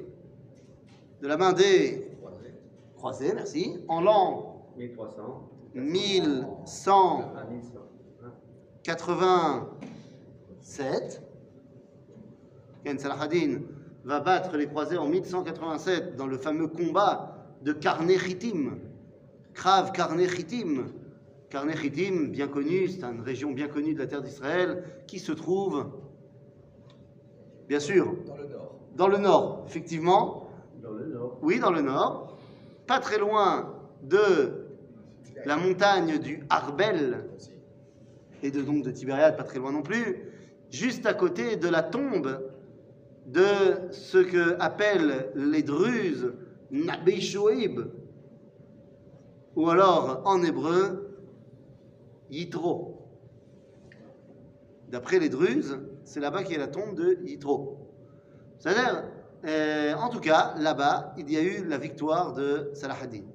croisés, 2.95 3.31
merci, 3.33 3.79
en 3.87 4.01
l'an 4.01 4.67
1300 4.77 5.49
1187, 5.73 7.37
à 7.37 7.43
1100. 7.45 7.79
hein. 9.23 9.67
Ken 12.83 12.99
Salah 12.99 13.19
ad-Din 13.19 13.61
va 14.03 14.19
battre 14.19 14.57
les 14.57 14.67
croisés 14.67 14.97
en 14.97 15.07
1187 15.07 16.15
dans 16.17 16.27
le 16.27 16.37
fameux 16.37 16.67
combat 16.67 17.47
de 17.63 17.73
Karnechitim, 17.73 18.77
Krav 19.53 19.91
Karnechitim. 19.91 20.85
Karnechitim, 21.53 22.31
bien 22.31 22.47
connu, 22.47 22.87
c'est 22.87 23.03
une 23.03 23.21
région 23.21 23.51
bien 23.51 23.67
connue 23.67 23.93
de 23.93 23.99
la 23.99 24.07
terre 24.07 24.23
d'Israël 24.23 24.83
qui 25.05 25.19
se 25.19 25.31
trouve, 25.31 25.85
bien 27.69 27.79
sûr, 27.79 28.15
Dans 28.25 28.35
le 28.37 28.47
nord. 28.47 28.75
dans 28.95 29.07
le 29.07 29.17
nord, 29.19 29.63
effectivement, 29.67 30.49
Dans 30.81 30.93
le 30.93 31.05
nord. 31.05 31.37
oui, 31.43 31.59
dans 31.59 31.69
le 31.69 31.81
nord, 31.81 32.39
pas 32.87 32.99
très 32.99 33.19
loin 33.19 33.71
de 34.01 34.65
la 35.45 35.55
montagne 35.57 36.17
du 36.17 36.43
Arbel 36.49 37.23
Aussi. 37.35 37.51
et 38.41 38.49
de 38.49 38.63
donc 38.63 38.83
de 38.83 38.89
Tibériade, 38.89 39.37
pas 39.37 39.43
très 39.43 39.59
loin 39.59 39.71
non 39.71 39.83
plus, 39.83 40.23
juste 40.71 41.05
à 41.05 41.13
côté 41.13 41.55
de 41.55 41.67
la 41.67 41.83
tombe 41.83 42.49
de 43.27 43.91
ce 43.91 44.17
que 44.17 44.59
appellent 44.59 45.29
les 45.35 45.61
Druzes 45.61 46.33
Nabi 46.71 47.21
Shoaib, 47.21 47.79
ou 49.55 49.69
alors 49.69 50.23
en 50.25 50.41
hébreu 50.41 51.02
Yitro. 52.33 52.99
D'après 54.89 55.19
les 55.19 55.29
Druzes, 55.29 55.79
c'est 56.03 56.19
là-bas 56.19 56.43
qu'il 56.43 56.55
y 56.55 56.59
la 56.59 56.67
tombe 56.67 56.95
de 56.95 57.19
Yitro. 57.23 57.77
C'est-à-dire, 58.57 59.05
euh, 59.45 59.93
en 59.93 60.09
tout 60.09 60.19
cas, 60.19 60.55
là-bas, 60.57 61.13
il 61.17 61.31
y 61.31 61.37
a 61.37 61.41
eu 61.41 61.65
la 61.65 61.77
victoire 61.77 62.33
de 62.33 62.71
Salah 62.73 62.95
ad-Din. 63.01 63.25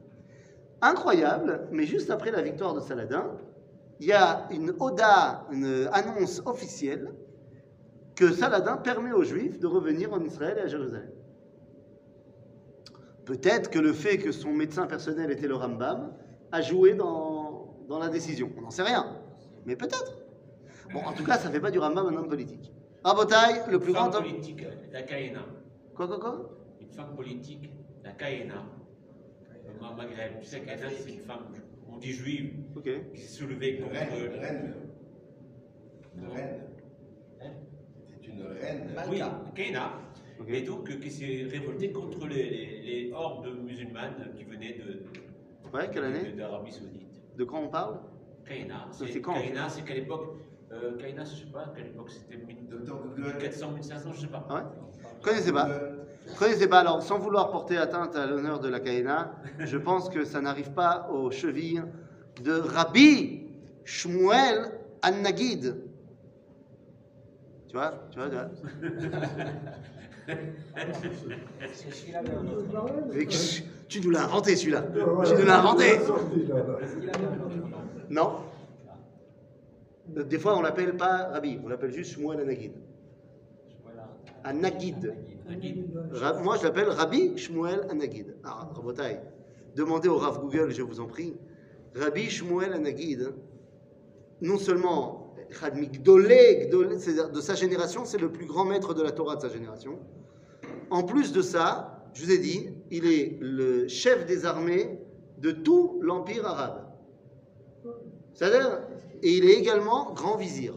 Incroyable, 0.80 1.68
mais 1.72 1.84
juste 1.84 2.10
après 2.10 2.30
la 2.30 2.42
victoire 2.42 2.74
de 2.74 2.80
Saladin, 2.80 3.36
il 4.00 4.06
y 4.06 4.12
a 4.12 4.46
une 4.50 4.72
oda, 4.78 5.46
une 5.50 5.88
annonce 5.92 6.40
officielle 6.46 7.12
que 8.14 8.32
Saladin 8.32 8.76
permet 8.76 9.12
aux 9.12 9.24
Juifs 9.24 9.58
de 9.58 9.66
revenir 9.66 10.12
en 10.12 10.20
Israël 10.24 10.56
et 10.58 10.62
à 10.62 10.66
Jérusalem. 10.68 11.10
Peut-être 13.24 13.70
que 13.70 13.78
le 13.78 13.92
fait 13.92 14.18
que 14.18 14.32
son 14.32 14.52
médecin 14.52 14.86
personnel 14.86 15.30
était 15.30 15.48
le 15.48 15.56
Rambam 15.56 16.12
a 16.52 16.62
joué 16.62 16.94
dans 16.94 17.47
la 18.08 18.14
décision. 18.14 18.50
On 18.56 18.62
n'en 18.62 18.70
sait 18.70 18.82
rien, 18.82 19.06
mais 19.66 19.76
peut-être. 19.76 20.18
Bon, 20.92 21.00
en 21.00 21.12
tout 21.12 21.24
cas, 21.24 21.36
ça 21.38 21.48
ne 21.48 21.52
fait 21.54 21.60
pas 21.60 21.70
du 21.70 21.78
Rambam 21.78 22.06
un 22.08 22.16
homme 22.16 22.28
politique. 22.28 22.72
Rabotai, 23.04 23.70
le 23.70 23.78
plus 23.78 23.90
Une 23.90 23.94
femme 23.96 24.10
grand 24.10 24.18
homme. 24.18 24.24
politique, 24.30 24.64
la 24.92 25.02
Kaena. 25.02 25.44
Quoi, 25.94 26.06
quoi, 26.08 26.18
quoi? 26.18 26.50
Une 26.80 26.90
femme 26.90 27.14
politique, 27.14 27.70
la 28.02 28.12
Kaena. 28.12 28.64
Maghreb, 29.96 30.40
tu 30.40 30.46
sais, 30.46 30.60
Kaena, 30.60 30.88
c'est 30.90 31.12
une 31.12 31.20
femme, 31.20 31.44
on 31.88 31.98
dit 31.98 32.12
juive, 32.12 32.54
Ok. 32.76 32.88
qui 33.12 33.20
s'est 33.20 33.36
soulevée 33.38 33.78
contre. 33.78 33.92
Reine, 33.94 34.40
reine. 34.40 34.74
Une 36.16 36.26
reine. 36.28 36.60
Hein? 37.42 37.50
C'était 38.06 38.26
une 38.32 38.42
reine. 38.42 38.88
Oui, 39.10 39.20
Kaena. 39.54 39.92
Ok. 40.40 40.48
Et 40.48 40.62
donc, 40.62 40.98
qui 41.00 41.10
s'est 41.10 41.46
révoltée 41.50 41.92
contre 41.92 42.26
les, 42.26 42.48
les, 42.50 42.82
les 42.82 43.12
hordes 43.12 43.48
musulmanes 43.62 44.32
qui 44.36 44.44
venaient 44.44 44.74
de, 44.78 45.02
Ouais, 45.72 45.88
quelle 45.92 46.04
année? 46.04 46.32
de- 46.32 46.36
d'Arabie 46.38 46.72
Saoudite. 46.72 47.07
De 47.38 47.44
quand 47.44 47.60
on 47.60 47.68
parle? 47.68 47.98
Kaina, 48.44 48.88
c'est 48.90 49.20
quand, 49.20 49.34
Kaina, 49.34 49.68
c'est 49.68 49.82
quelle 49.82 49.98
époque? 49.98 50.38
Euh, 50.72 50.96
Kaina, 50.98 51.24
je 51.24 51.36
sais 51.36 51.46
pas, 51.52 51.60
à 51.60 51.72
quelle 51.74 51.86
époque 51.86 52.10
c'était 52.10 52.36
De- 52.36 52.78
de- 52.78 53.16
de- 53.16 53.22
1400, 53.22 53.70
1500, 53.70 54.12
je 54.12 54.20
sais 54.22 54.26
pas. 54.26 54.44
Ouais. 54.50 54.62
Connaissez 55.22 55.52
pas. 55.52 55.68
Connaissez 56.36 56.68
pas, 56.68 56.80
alors 56.80 57.00
sans 57.00 57.18
vouloir 57.18 57.50
porter 57.52 57.76
atteinte 57.78 58.16
à 58.16 58.26
l'honneur 58.26 58.58
de 58.58 58.68
la 58.68 58.80
Kaïna, 58.80 59.36
je 59.60 59.78
pense 59.78 60.08
que 60.10 60.24
ça 60.24 60.40
n'arrive 60.40 60.72
pas 60.72 61.08
aux 61.12 61.30
chevilles 61.30 61.82
de 62.42 62.52
Rabbi 62.52 63.46
Shmuel 63.84 64.72
An-Nagid. 65.04 65.76
Tu 67.68 67.76
vois 67.76 67.92
Tu 68.10 68.18
vois, 68.18 68.28
tu 68.28 68.34
vois 68.36 68.48
Tu 73.88 74.00
nous 74.00 74.10
l'as 74.10 74.24
inventé 74.24 74.56
celui-là 74.56 74.84
Tu 75.24 75.34
nous 75.34 75.44
l'as 75.46 75.60
inventé. 75.60 75.84
Non 78.10 78.32
Des 80.08 80.38
fois 80.38 80.56
on 80.56 80.62
l'appelle 80.62 80.96
pas 80.96 81.28
Rabbi, 81.32 81.58
on 81.64 81.68
l'appelle 81.68 81.92
juste 81.92 82.12
Shmuel 82.14 82.40
guide. 82.56 82.74
Ra- 86.12 86.40
Moi, 86.42 86.56
je 86.58 86.64
l'appelle 86.64 86.88
Rabbi 86.90 87.36
Shmuel 87.36 87.86
Anagid. 87.90 88.34
Ah, 88.44 88.68
Rabotai, 88.74 89.18
demandez 89.74 90.08
au 90.08 90.16
Rav 90.18 90.40
Google, 90.40 90.70
je 90.70 90.82
vous 90.82 91.00
en 91.00 91.06
prie. 91.06 91.34
Rabbi 91.94 92.28
Shmuel 92.30 92.72
Anagid, 92.74 93.32
non 94.40 94.58
seulement 94.58 95.27
De 95.50 97.40
sa 97.40 97.54
génération, 97.54 98.04
c'est 98.04 98.18
le 98.20 98.30
plus 98.30 98.46
grand 98.46 98.64
maître 98.64 98.94
de 98.94 99.02
la 99.02 99.10
Torah 99.12 99.36
de 99.36 99.40
sa 99.40 99.48
génération. 99.48 99.98
En 100.90 101.02
plus 101.02 101.32
de 101.32 101.42
ça, 101.42 102.04
je 102.14 102.24
vous 102.24 102.32
ai 102.32 102.38
dit, 102.38 102.70
il 102.90 103.06
est 103.06 103.36
le 103.40 103.88
chef 103.88 104.26
des 104.26 104.44
armées 104.44 104.98
de 105.38 105.50
tout 105.50 105.98
l'empire 106.02 106.46
arabe. 106.46 106.84
C'est-à-dire, 108.34 108.80
et 109.22 109.30
il 109.36 109.44
est 109.44 109.54
également 109.54 110.12
grand 110.12 110.36
vizir. 110.36 110.74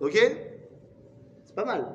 Ok? 0.00 0.14
C'est 1.44 1.54
pas 1.54 1.64
mal. 1.64 1.86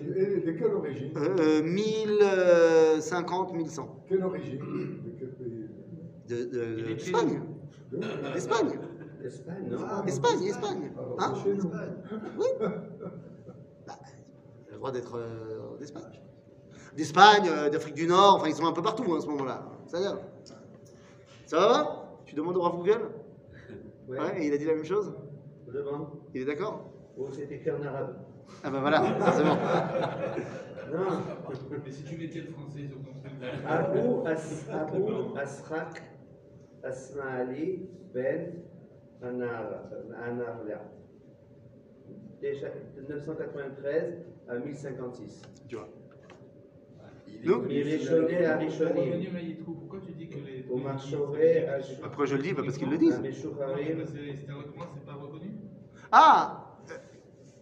Et 0.00 0.40
de 0.40 0.50
quelle 0.52 0.74
origine? 0.74 1.10
Euh, 1.16 1.62
1050, 1.62 3.52
1100. 3.54 4.04
Quelle 4.08 4.22
origine? 4.22 4.58
De 4.58 5.10
quel 5.18 5.28
pays? 5.34 5.66
De, 6.28 6.44
de- 6.44 6.76
Il 6.78 6.90
est 6.90 6.94
d'Espagne. 6.94 7.40
De- 7.90 7.98
Espagne. 9.24 9.66
Espagne, 9.66 9.68
non 9.70 10.04
Espagne, 10.06 10.42
Espagne. 10.44 10.92
Alors, 10.96 11.16
Hein 11.18 11.34
nous. 11.46 11.70
Il 12.58 12.64
a 14.70 14.72
le 14.72 14.76
droit 14.76 14.92
d'être 14.92 15.16
euh, 15.16 15.76
d'Espagne. 15.78 16.20
D'Espagne, 16.96 17.48
euh, 17.48 17.70
d'Afrique 17.70 17.94
du 17.94 18.06
Nord, 18.06 18.36
enfin 18.36 18.48
ils 18.48 18.54
sont 18.54 18.66
un 18.66 18.72
peu 18.72 18.82
partout 18.82 19.04
hein, 19.12 19.18
à 19.18 19.20
ce 19.20 19.26
moment-là. 19.26 19.62
Ça 19.86 20.00
va 20.00 20.18
Ça 21.46 21.58
va 21.58 22.04
Tu 22.24 22.34
demandes 22.34 22.56
au 22.56 22.62
Rav 22.62 22.76
Google? 22.76 23.10
Ouais. 24.08 24.18
Ouais, 24.18 24.42
et 24.42 24.46
il 24.46 24.52
a 24.52 24.56
dit 24.58 24.64
la 24.64 24.74
même 24.74 24.84
chose? 24.84 25.12
Je 25.66 25.72
demande. 25.72 26.08
Il 26.34 26.42
est 26.42 26.46
d'accord? 26.46 26.84
Oh, 27.18 27.28
c'est 27.32 27.42
écrit 27.50 27.70
en 27.70 27.82
arabe. 27.82 28.16
Ah 28.64 28.70
bah 28.70 28.80
voilà, 28.80 29.02
c'est 29.32 29.44
bon. 29.44 29.56
Non. 30.90 31.20
Mais 31.84 31.92
si 31.92 32.02
tu 32.02 32.16
mettais 32.16 32.40
le 32.40 32.50
français, 32.52 32.78
ils 32.78 32.90
ont 32.94 33.02
compris. 33.02 33.30
Abu, 33.66 34.26
As, 34.26 34.64
Abu 34.72 35.02
Asrak 35.36 36.02
Asmaali 36.82 37.86
Ben 38.14 38.54
Anar- 39.22 39.90
Anarlia. 40.22 40.80
Déjà, 42.40 42.68
de 42.68 43.12
993 43.14 44.24
à 44.48 44.58
1056. 44.58 45.42
Tu 45.68 45.76
vois. 45.76 45.88
Il 47.26 47.48
Nous 47.50 47.64
Il 47.68 47.88
est 47.88 47.98
choné 47.98 48.46
à 48.46 48.56
Maïtrou, 48.56 49.72
pourquoi 49.74 50.00
tu 50.06 50.12
dis 50.12 50.28
que 50.28 50.36
les. 50.38 50.66
Au 50.70 50.76
Marchoré, 50.78 51.66
à 51.68 51.78
Pourquoi 52.02 52.26
je 52.26 52.36
le 52.36 52.42
dis 52.42 52.52
Bah, 52.52 52.62
Parce 52.64 52.78
qu'ils 52.78 52.88
le 52.88 52.94
à 52.94 52.98
disent. 52.98 53.20
C'est 53.34 53.54
pas 53.54 53.66
reconnu 55.14 55.50
Ah 56.12 56.64
euh, 56.90 56.94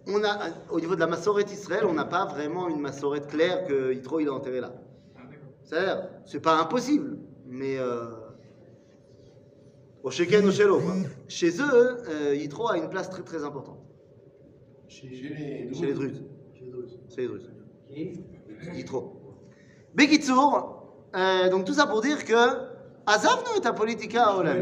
on 0.08 0.22
a, 0.22 0.38
au 0.70 0.78
niveau 0.78 0.94
de 0.94 1.00
la 1.00 1.06
massorette 1.08 1.50
Israël, 1.50 1.84
on 1.84 1.94
n'a 1.94 2.04
pas 2.04 2.26
vraiment 2.26 2.68
une 2.68 2.80
massorette 2.80 3.26
claire 3.26 3.66
que 3.66 3.92
Yitro 3.92 4.20
il 4.20 4.28
a 4.28 4.32
enterré 4.32 4.60
là. 4.60 4.72
Ah. 5.16 5.22
C'est-à-dire, 5.64 6.08
c'est 6.26 6.40
pas 6.40 6.60
impossible, 6.60 7.18
mais 7.46 7.78
euh, 7.78 8.04
au 10.06 10.10
Sheken, 10.10 10.46
au 10.46 10.52
Shelo, 10.52 10.78
quoi. 10.78 10.94
Chez 11.26 11.50
eux, 11.60 11.96
euh, 12.08 12.34
Yitro 12.36 12.68
a 12.68 12.78
une 12.78 12.88
place 12.88 13.10
très 13.10 13.22
très 13.22 13.42
importante. 13.44 13.80
Chez 14.88 15.08
les 15.08 15.74
Chez 15.74 15.86
les 15.86 15.92
Druzes. 15.94 16.22
Chez 16.54 17.22
les 17.22 17.26
Druzes. 17.26 17.50
Qui? 17.88 18.24
Yitro. 18.74 19.00
Bekitsour, 19.94 21.08
euh, 21.16 21.48
donc 21.50 21.64
tout 21.64 21.72
ça 21.72 21.86
pour 21.86 22.02
dire 22.02 22.24
que 22.24 22.34
Azavnu 23.06 23.50
est 23.56 23.66
un 23.66 23.72
politica 23.72 24.26
Il 24.30 24.36
y 24.36 24.40
Olam. 24.40 24.56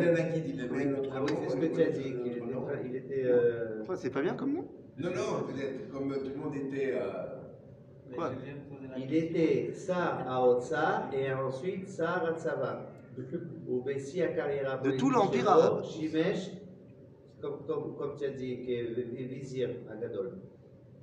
Ah 1.12 1.20
c'est 1.48 1.56
il 2.86 2.96
était 2.96 3.24
euh, 3.24 3.82
C'est 3.96 4.10
pas 4.10 4.22
bien 4.22 4.34
comme 4.34 4.54
nom? 4.54 4.64
Non, 4.98 5.10
non, 5.10 5.42
peut-être 5.46 5.90
comme 5.92 6.14
tout 6.14 6.30
le 6.30 6.36
monde 6.36 6.54
était. 6.54 6.94
euh, 6.94 8.14
Quoi? 8.14 8.30
Il 8.96 9.12
était 9.14 9.72
Sar 9.74 10.24
à 10.28 10.46
Otsa 10.46 11.10
et 11.12 11.32
ensuite 11.32 11.88
Sar 11.88 12.24
à 12.24 12.38
Tzava. 12.38 12.86
De 13.16 14.90
tout 14.96 15.10
l'Empire 15.10 15.48
arabe. 15.48 15.84
Shimesh, 15.84 16.50
comme, 17.40 17.64
comme, 17.66 17.96
comme 17.96 18.16
tu 18.18 18.24
as 18.24 18.30
dit, 18.30 18.60
qui 18.60 18.74
est 18.74 18.82
le 18.82 19.02
vizir 19.26 19.70
à 19.90 19.96
Gadol. 19.96 20.38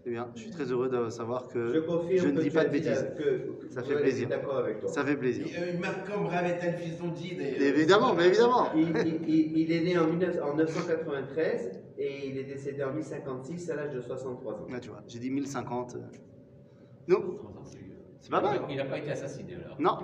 C'est 0.03 0.09
bien, 0.09 0.31
je 0.33 0.41
suis 0.41 0.49
très 0.49 0.63
heureux 0.71 0.89
de 0.89 1.09
savoir 1.11 1.47
que 1.47 1.67
je 1.71 2.27
ne 2.27 2.37
que 2.37 2.41
dis 2.41 2.49
pas 2.49 2.61
as 2.61 2.65
de 2.65 2.69
bêtises. 2.71 3.07
que, 3.15 3.69
Ça 3.69 3.83
fait 3.83 3.95
plaisir. 4.01 4.29
avec 4.57 4.79
toi. 4.79 4.89
Ça 4.89 5.05
fait 5.05 5.15
plaisir. 5.15 5.45
euh, 5.59 5.77
Malcolm 5.79 6.25
Ravetal, 6.25 6.73
fils 6.79 6.97
dit. 7.13 7.37
Évidemment, 7.39 8.15
mais 8.15 8.25
évidemment. 8.27 8.69
Il, 8.75 8.89
il- 8.89 9.29
il- 9.29 9.57
il 9.59 9.71
est 9.71 9.81
né 9.81 9.97
en, 9.99 10.07
19 10.07 10.39
en 10.41 10.55
993 10.55 11.79
et 11.99 12.27
il 12.29 12.37
est 12.39 12.45
décédé 12.45 12.83
en 12.83 12.93
1056 12.93 13.69
à 13.69 13.75
l'âge 13.75 13.93
de 13.93 14.01
63 14.01 14.53
ans. 14.53 14.67
Tu 14.81 14.89
vois, 14.89 15.03
j'ai 15.07 15.19
dit 15.19 15.29
1050. 15.29 15.97
Non, 17.07 17.37
c'est 18.19 18.31
pas 18.31 18.41
mal. 18.41 18.59
Il 18.71 18.77
n'a 18.77 18.85
pas 18.85 18.97
été 18.97 19.11
assassiné 19.11 19.53
alors. 19.63 19.79
Non, 19.79 19.99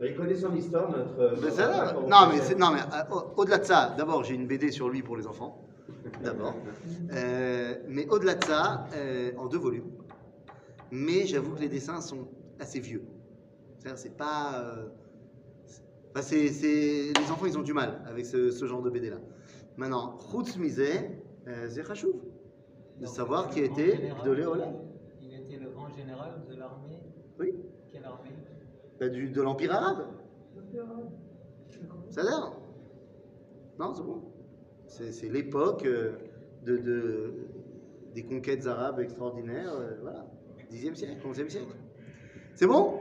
Il 0.00 0.14
connaît 0.16 0.36
son 0.36 0.54
histoire, 0.54 0.90
notre. 0.90 1.40
mais 1.42 1.50
ça, 1.50 1.84
notre- 1.94 2.08
non, 2.08 2.28
mais, 2.32 2.38
c'est- 2.40 2.54
non, 2.58 2.70
mais 2.72 2.80
euh, 2.80 3.14
au- 3.14 3.40
au-delà 3.40 3.58
de 3.58 3.64
ça, 3.64 3.94
d'abord, 3.98 4.22
j'ai 4.24 4.34
une 4.34 4.46
BD 4.46 4.70
sur 4.70 4.88
lui 4.88 5.02
pour 5.02 5.16
les 5.16 5.26
enfants. 5.26 5.64
D'abord. 6.22 6.54
Euh, 7.12 7.74
mais 7.88 8.06
au-delà 8.08 8.34
de 8.34 8.44
ça, 8.44 8.86
euh, 8.94 9.32
en 9.36 9.46
deux 9.46 9.58
volumes. 9.58 9.90
Mais 10.90 11.26
j'avoue 11.26 11.54
que 11.54 11.60
les 11.60 11.68
dessins 11.68 12.00
sont 12.00 12.28
assez 12.60 12.78
vieux. 12.80 13.02
C'est-à-dire, 13.78 13.98
c'est 13.98 14.16
pas. 14.16 14.60
euh, 14.62 14.86
c'est- 16.20 16.48
c'est- 16.48 17.12
les 17.18 17.30
enfants, 17.30 17.46
ils 17.46 17.58
ont 17.58 17.62
du 17.62 17.72
mal 17.72 18.00
avec 18.06 18.24
ce, 18.26 18.50
ce 18.50 18.64
genre 18.66 18.82
de 18.82 18.90
BD-là. 18.90 19.18
Maintenant, 19.76 20.16
Chutz 20.30 20.56
Mizeh, 20.56 21.10
euh, 21.46 21.68
c'est. 21.68 21.82
De 23.00 23.06
savoir 23.06 23.48
qui 23.50 23.60
était 23.60 24.10
de 24.24 24.30
Léola. 24.32 24.72
Il 25.22 25.32
était 25.34 25.56
le 25.62 25.70
grand 25.70 25.88
général 25.88 26.42
de 26.48 26.56
l'armée. 26.56 26.98
Oui. 27.38 27.54
Bah, 29.00 29.08
du, 29.08 29.28
de 29.30 29.42
l'Empire 29.42 29.72
arabe. 29.74 30.06
Ça 32.10 32.20
a 32.20 32.24
l'air 32.24 32.52
Non, 33.78 33.94
c'est 33.94 34.02
bon. 34.02 34.22
C'est 34.86 35.12
c'est 35.12 35.28
l'époque 35.28 35.84
euh, 35.84 36.12
de, 36.64 36.76
de- 36.78 37.34
des 38.14 38.24
conquêtes 38.24 38.66
arabes 38.66 39.00
extraordinaires. 39.00 39.72
euh, 39.74 39.96
voilà. 40.02 40.26
10e 40.72 40.94
siècle, 40.94 41.16
11e 41.26 41.48
siècle. 41.48 41.74
C'est 42.54 42.66
bon? 42.66 43.00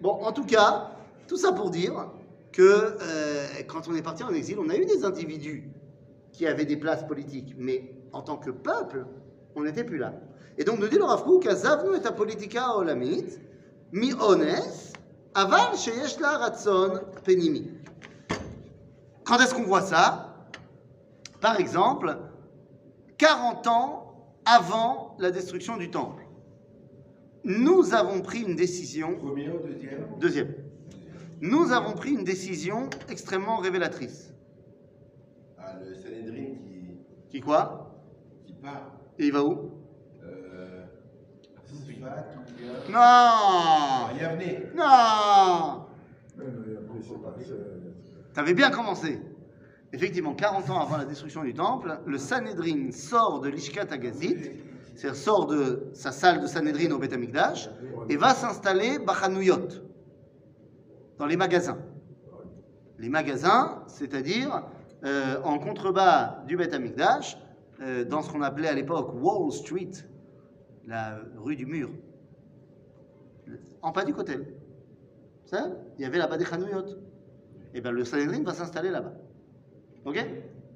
Bon, 0.00 0.10
en 0.22 0.32
tout 0.32 0.44
cas, 0.44 0.96
tout 1.28 1.36
ça 1.36 1.52
pour 1.52 1.70
dire 1.70 2.10
que 2.52 2.62
euh, 2.62 3.46
quand 3.68 3.88
on 3.88 3.94
est 3.94 4.02
parti 4.02 4.22
en 4.24 4.30
exil, 4.30 4.58
on 4.58 4.68
a 4.68 4.76
eu 4.76 4.84
des 4.84 5.04
individus 5.04 5.70
qui 6.32 6.46
avaient 6.46 6.64
des 6.64 6.76
places 6.76 7.06
politiques, 7.06 7.54
mais 7.58 7.94
en 8.12 8.22
tant 8.22 8.36
que 8.36 8.50
peuple, 8.50 9.06
on 9.54 9.62
n'était 9.64 9.84
plus 9.84 9.98
là. 9.98 10.14
Et 10.58 10.64
donc, 10.64 10.78
nous 10.80 10.88
dit 10.88 10.96
le 10.96 11.04
Rav 11.04 11.22
Kook, 11.24 11.46
Azavnu 11.46 11.96
et 11.96 12.14
politika 12.16 12.76
olamit, 12.76 13.24
mi 13.92 14.12
ones, 14.14 14.46
aval 15.34 15.76
sheyesh 15.76 16.18
la 16.20 16.38
ratson 16.38 17.00
penimi. 17.24 17.70
Quand 19.24 19.38
est-ce 19.38 19.54
qu'on 19.54 19.62
voit 19.64 19.82
ça? 19.82 20.34
Par 21.40 21.58
exemple, 21.60 22.16
40 23.18 23.66
ans 23.66 24.14
avant 24.44 25.16
la 25.18 25.30
destruction 25.30 25.76
du 25.76 25.90
temple. 25.90 26.24
Nous 27.44 27.94
avons 27.94 28.20
pris 28.20 28.40
une 28.42 28.56
décision, 28.56 29.16
Premier 29.16 29.48
ou 29.50 29.58
deuxième 29.66 30.06
deuxième, 30.18 30.54
nous 31.40 31.72
avons 31.72 31.92
pris 31.92 32.10
une 32.10 32.24
décision 32.24 32.90
extrêmement 33.08 33.56
révélatrice. 33.58 34.34
Ah, 35.58 35.74
le 35.82 35.94
Sanhedrin 35.94 36.56
qui, 36.66 36.98
Qui 37.30 37.40
quoi? 37.40 37.98
qui 38.44 38.52
part. 38.54 38.92
Et 39.18 39.26
il 39.26 39.32
va 39.32 39.42
où? 39.44 39.70
Pas- 42.00 42.26
c'est- 47.44 48.32
T'avais 48.34 48.54
bien 48.54 48.70
commencé. 48.70 49.20
Effectivement, 49.92 50.34
40 50.34 50.70
ans 50.70 50.80
avant 50.80 50.96
la 50.96 51.04
destruction 51.04 51.42
du 51.42 51.52
temple, 51.52 51.98
le 52.06 52.16
Sanhedrin 52.18 52.92
sort 52.92 53.40
de 53.40 53.48
l'Ishkat 53.48 53.86
Agazit, 53.90 54.52
c'est-à-dire 54.94 55.20
sort 55.20 55.46
de 55.46 55.88
sa 55.94 56.12
salle 56.12 56.40
de 56.40 56.46
Sanhedrin 56.46 56.92
au 56.92 56.98
Beth 56.98 57.12
Amikdash, 57.12 57.68
et 58.08 58.16
va 58.16 58.34
s'installer 58.34 58.98
Bachanouyot, 59.00 59.68
dans 61.18 61.26
les 61.26 61.36
magasins. 61.36 61.78
Les 62.98 63.08
magasins, 63.08 63.82
c'est-à-dire 63.88 64.62
euh, 65.04 65.40
en 65.44 65.58
contrebas 65.58 66.42
du 66.46 66.56
Beth 66.56 66.72
Amikdash, 66.74 67.36
euh, 67.80 68.04
dans 68.04 68.22
ce 68.22 68.30
qu'on 68.30 68.42
appelait 68.42 68.68
à 68.68 68.74
l'époque 68.74 69.12
Wall 69.20 69.50
Street, 69.50 69.90
la 70.90 71.20
rue 71.36 71.54
du 71.54 71.66
mur, 71.66 71.88
en 73.80 73.92
pas 73.92 74.04
du 74.04 74.12
côté. 74.12 74.36
Ça, 75.44 75.68
il 75.98 76.02
y 76.02 76.04
avait 76.04 76.18
là-bas 76.18 76.36
des 76.36 76.44
Chanouyot. 76.44 76.84
Et 77.72 77.80
bien 77.80 77.92
le 77.92 78.04
Sanhedrin 78.04 78.42
va 78.42 78.52
s'installer 78.52 78.90
là-bas. 78.90 79.12
Ok? 80.04 80.16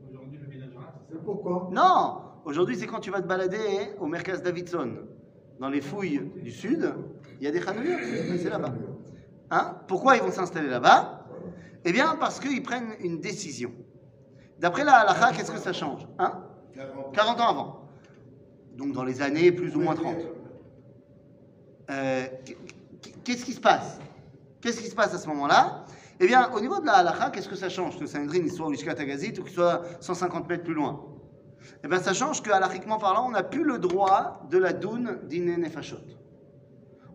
Aujourd'hui, 0.08 0.38
le 0.38 0.46
village 0.46 0.70
c'est 1.10 1.22
pourquoi? 1.22 1.68
Non 1.72 2.20
Aujourd'hui, 2.44 2.76
c'est 2.76 2.86
quand 2.86 3.00
tu 3.00 3.10
vas 3.10 3.22
te 3.22 3.26
balader 3.26 3.92
au 3.98 4.06
Merkaz 4.06 4.42
Davidson. 4.42 4.98
Dans 5.58 5.68
les 5.68 5.80
fouilles 5.80 6.20
du 6.42 6.50
sud, 6.50 6.94
il 7.40 7.44
y 7.44 7.48
a 7.48 7.50
des 7.50 7.60
Chanouyot. 7.60 7.98
C'est 8.38 8.50
là-bas. 8.50 8.72
Hein? 9.50 9.78
Pourquoi 9.88 10.16
ils 10.16 10.22
vont 10.22 10.30
s'installer 10.30 10.68
là-bas? 10.68 11.26
Eh 11.84 11.92
bien, 11.92 12.16
parce 12.20 12.38
qu'ils 12.38 12.62
prennent 12.62 12.94
une 13.00 13.20
décision. 13.20 13.72
D'après 14.60 14.84
la 14.84 14.94
halakha, 15.00 15.32
qu'est-ce 15.32 15.50
que 15.50 15.58
ça 15.58 15.72
change? 15.72 16.06
Hein? 16.18 16.44
40 16.74 17.14
40 17.14 17.40
ans 17.40 17.48
avant. 17.48 17.83
Donc 18.76 18.92
dans 18.92 19.04
les 19.04 19.22
années 19.22 19.52
plus 19.52 19.76
ou 19.76 19.80
moins 19.80 19.94
30. 19.94 20.16
Euh, 21.90 22.26
qu'est-ce 23.24 23.44
qui 23.44 23.52
se 23.52 23.60
passe? 23.60 23.98
Qu'est-ce 24.60 24.80
qui 24.80 24.88
se 24.88 24.94
passe 24.94 25.14
à 25.14 25.18
ce 25.18 25.28
moment-là? 25.28 25.84
Eh 26.20 26.26
bien, 26.26 26.50
au 26.52 26.60
niveau 26.60 26.80
de 26.80 26.86
la 26.86 26.94
halakha, 26.94 27.30
qu'est-ce 27.30 27.48
que 27.48 27.56
ça 27.56 27.68
change? 27.68 27.96
Que 27.96 28.02
le 28.02 28.06
Sanhedrin 28.06 28.48
soit 28.48 28.66
au 28.66 28.70
Lishkat 28.70 28.92
Agazit 28.98 29.38
ou 29.38 29.42
qu'il 29.42 29.52
soit 29.52 29.82
150 30.00 30.48
mètres 30.48 30.64
plus 30.64 30.74
loin 30.74 31.04
Eh 31.82 31.88
bien, 31.88 31.98
ça 31.98 32.14
change 32.14 32.42
que, 32.42 32.50
halachiquement 32.50 32.98
parlant, 32.98 33.26
on 33.26 33.32
n'a 33.32 33.42
plus 33.42 33.64
le 33.64 33.78
droit 33.78 34.46
de 34.50 34.58
la 34.58 34.72
doune 34.72 35.18
d'inné 35.24 35.56
nefashot. 35.56 35.98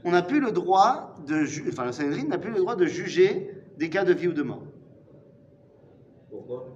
On 0.03 0.11
n'a 0.11 0.21
plus 0.21 0.39
le 0.39 0.51
droit 0.51 1.15
de... 1.25 1.45
Enfin, 1.69 1.85
le 1.85 1.91
Sanhedrin 1.91 2.27
n'a 2.27 2.37
plus 2.37 2.51
le 2.51 2.59
droit 2.59 2.75
de 2.75 2.85
juger 2.85 3.51
des 3.77 3.89
cas 3.89 4.03
de 4.03 4.13
vie 4.13 4.27
ou 4.27 4.33
de 4.33 4.43
mort. 4.43 4.63
Pourquoi? 6.29 6.67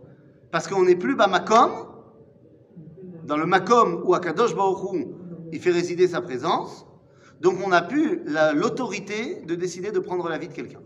Parce 0.52 0.68
qu'on 0.68 0.84
n'est 0.84 0.96
plus 0.96 1.16
Bamakom 1.16 1.72
dans 3.26 3.38
le 3.38 3.46
Makom 3.46 4.02
où 4.06 4.14
Akadosh 4.14 4.56
Baruch 4.56 4.94
Hu, 4.94 5.08
il 5.52 5.60
fait 5.60 5.72
résider 5.72 6.08
sa 6.08 6.22
présence, 6.22 6.86
donc 7.42 7.56
on 7.66 7.72
a 7.72 7.82
pu 7.82 8.22
la- 8.26 8.54
l'autorité 8.54 9.42
de 9.46 9.56
décider 9.56 9.92
de 9.92 10.00
prendre 10.00 10.28
la 10.30 10.38
vie 10.38 10.48
de 10.48 10.54
quelqu'un. 10.54 10.82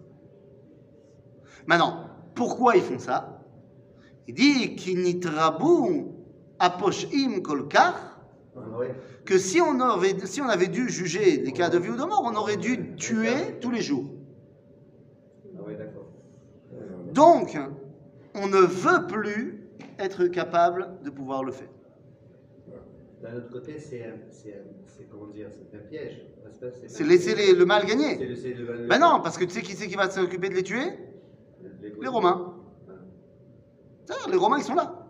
Maintenant, 1.65 2.05
pourquoi 2.35 2.75
ils 2.75 2.83
font 2.83 2.99
ça? 2.99 3.43
Il 4.27 4.33
dit 4.33 4.75
Kinitrabu 4.75 6.05
aposhim 6.59 7.41
kolkar 7.41 8.19
que 9.25 9.37
si 9.37 9.61
on, 9.61 9.79
avait, 9.79 10.15
si 10.25 10.41
on 10.41 10.49
avait 10.49 10.67
dû 10.67 10.89
juger 10.89 11.37
les 11.37 11.51
cas 11.51 11.69
de 11.69 11.77
vie 11.77 11.89
ou 11.89 11.95
de 11.95 12.03
mort, 12.03 12.23
on 12.25 12.35
aurait 12.35 12.57
dû 12.57 12.95
tuer 12.95 13.59
tous 13.61 13.71
les 13.71 13.81
jours. 13.81 14.05
Donc, 17.13 17.57
on 18.35 18.47
ne 18.47 18.57
veut 18.59 19.07
plus 19.07 19.69
être 19.99 20.25
capable 20.27 20.89
de 21.03 21.09
pouvoir 21.09 21.43
le 21.43 21.51
faire. 21.51 21.69
D'un 23.21 23.35
autre 23.37 23.49
côté, 23.51 23.79
c'est 23.79 24.03
comment 25.09 25.27
dire, 25.27 25.47
c'est 25.51 25.75
un 25.77 25.81
piège. 25.81 26.21
C'est 26.87 27.03
laisser 27.03 27.35
les- 27.35 27.53
le 27.53 27.65
mal 27.65 27.85
gagner. 27.85 28.27
le- 28.27 28.35
c'est 28.35 28.53
le- 28.53 28.87
Ben 28.87 28.99
non, 28.99 29.19
parce 29.21 29.37
que 29.37 29.43
tu 29.45 29.51
sais 29.51 29.61
qui 29.61 29.73
c'est 29.73 29.87
qui 29.87 29.95
va 29.95 30.09
s'occuper 30.09 30.49
de 30.49 30.55
les 30.55 30.63
tuer? 30.63 30.93
Les 32.01 32.07
Romains. 32.07 32.53
Les 34.29 34.37
Romains, 34.37 34.57
ils 34.59 34.63
sont 34.63 34.75
là. 34.75 35.07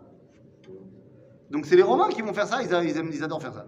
Donc 1.50 1.66
c'est 1.66 1.76
les 1.76 1.82
Romains 1.82 2.08
qui 2.08 2.22
vont 2.22 2.32
faire 2.32 2.46
ça, 2.46 2.62
ils, 2.62 2.74
a- 2.74 2.82
ils 2.84 2.96
aiment- 2.96 3.10
ils 3.12 3.22
adorent 3.22 3.42
faire 3.42 3.54
ça. 3.54 3.66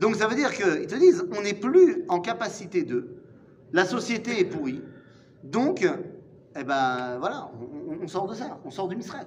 Donc 0.00 0.16
ça 0.16 0.26
veut 0.26 0.34
dire 0.34 0.52
qu'ils 0.52 0.86
te 0.86 0.94
disent, 0.96 1.24
on 1.36 1.42
n'est 1.42 1.54
plus 1.54 2.04
en 2.08 2.20
capacité 2.20 2.82
de, 2.82 3.08
la 3.72 3.84
société 3.84 4.40
est 4.40 4.44
pourrie, 4.44 4.82
donc, 5.44 5.86
eh 6.56 6.64
ben 6.64 7.18
voilà, 7.18 7.50
on 8.02 8.06
sort 8.08 8.26
de 8.26 8.34
ça, 8.34 8.58
on 8.64 8.70
sort 8.70 8.88
du 8.88 8.96
Misrach. 8.96 9.26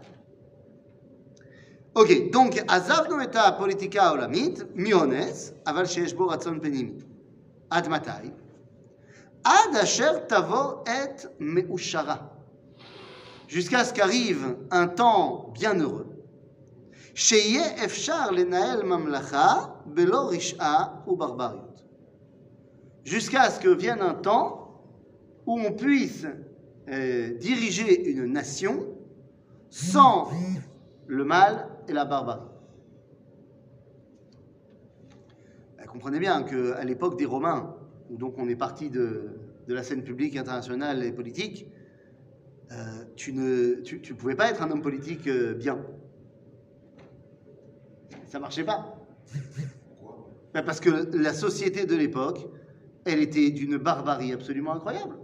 Ok, 1.94 2.08
donc, 2.32 2.60
עזבנו 2.68 3.22
את 3.22 3.36
הפוליטיקה 3.36 4.02
העולמית, 4.02 4.58
מאונס, 4.74 5.52
אבל 5.66 5.86
שיש 5.86 6.14
בו 6.14 6.28
רצון 6.28 6.60
פנימי. 6.60 6.92
עד 7.70 7.88
מתי? 7.88 8.30
עד 9.44 9.76
אשר 9.82 10.18
תבוא 10.18 10.72
עת 10.86 11.26
מאושרה. 11.40 12.16
Jusqu'à 13.48 13.84
ce 13.84 13.92
qu'arrive 13.92 14.56
un 14.70 14.86
temps 14.86 15.52
bienheureux. 15.54 16.06
שיהיה 17.14 17.84
אפשר 17.84 18.30
לנהל 18.30 18.82
ממלכה 18.82 19.54
בלא 19.86 20.30
רשעה 20.30 20.84
וברבריות. 21.06 21.82
Jusqu'à 23.04 23.50
ce 23.50 23.58
que 23.58 23.68
vienne 23.68 24.02
un 24.02 24.14
temps 24.14 24.82
où 25.46 25.58
on 25.58 25.72
puisse 25.72 26.26
euh, 26.88 27.30
diriger 27.38 28.08
une 28.10 28.26
nation 28.26 28.86
sans 29.70 30.30
le 31.06 31.24
mal 31.24 31.68
et 31.87 31.93
la 31.93 32.05
barbarie. 32.05 32.47
Comprenez 35.95 36.19
bien 36.19 36.43
qu'à 36.43 36.83
l'époque 36.83 37.17
des 37.17 37.25
Romains, 37.25 37.73
où 38.09 38.17
donc 38.17 38.35
on 38.37 38.49
est 38.49 38.57
parti 38.57 38.89
de, 38.89 39.29
de 39.65 39.73
la 39.73 39.81
scène 39.81 40.03
publique, 40.03 40.35
internationale 40.35 41.01
et 41.05 41.13
politique, 41.13 41.67
euh, 42.73 43.05
tu 43.15 43.31
ne 43.31 43.75
tu, 43.75 44.01
tu 44.01 44.13
pouvais 44.13 44.35
pas 44.35 44.49
être 44.49 44.61
un 44.61 44.69
homme 44.71 44.81
politique 44.81 45.25
euh, 45.27 45.53
bien. 45.53 45.79
Ça 48.27 48.39
marchait 48.39 48.65
pas. 48.65 49.07
Ben, 50.53 50.63
parce 50.63 50.81
que 50.81 51.09
la 51.15 51.33
société 51.33 51.85
de 51.85 51.95
l'époque, 51.95 52.45
elle 53.05 53.21
était 53.21 53.51
d'une 53.51 53.77
barbarie 53.77 54.33
absolument 54.33 54.73
incroyable. 54.73 55.15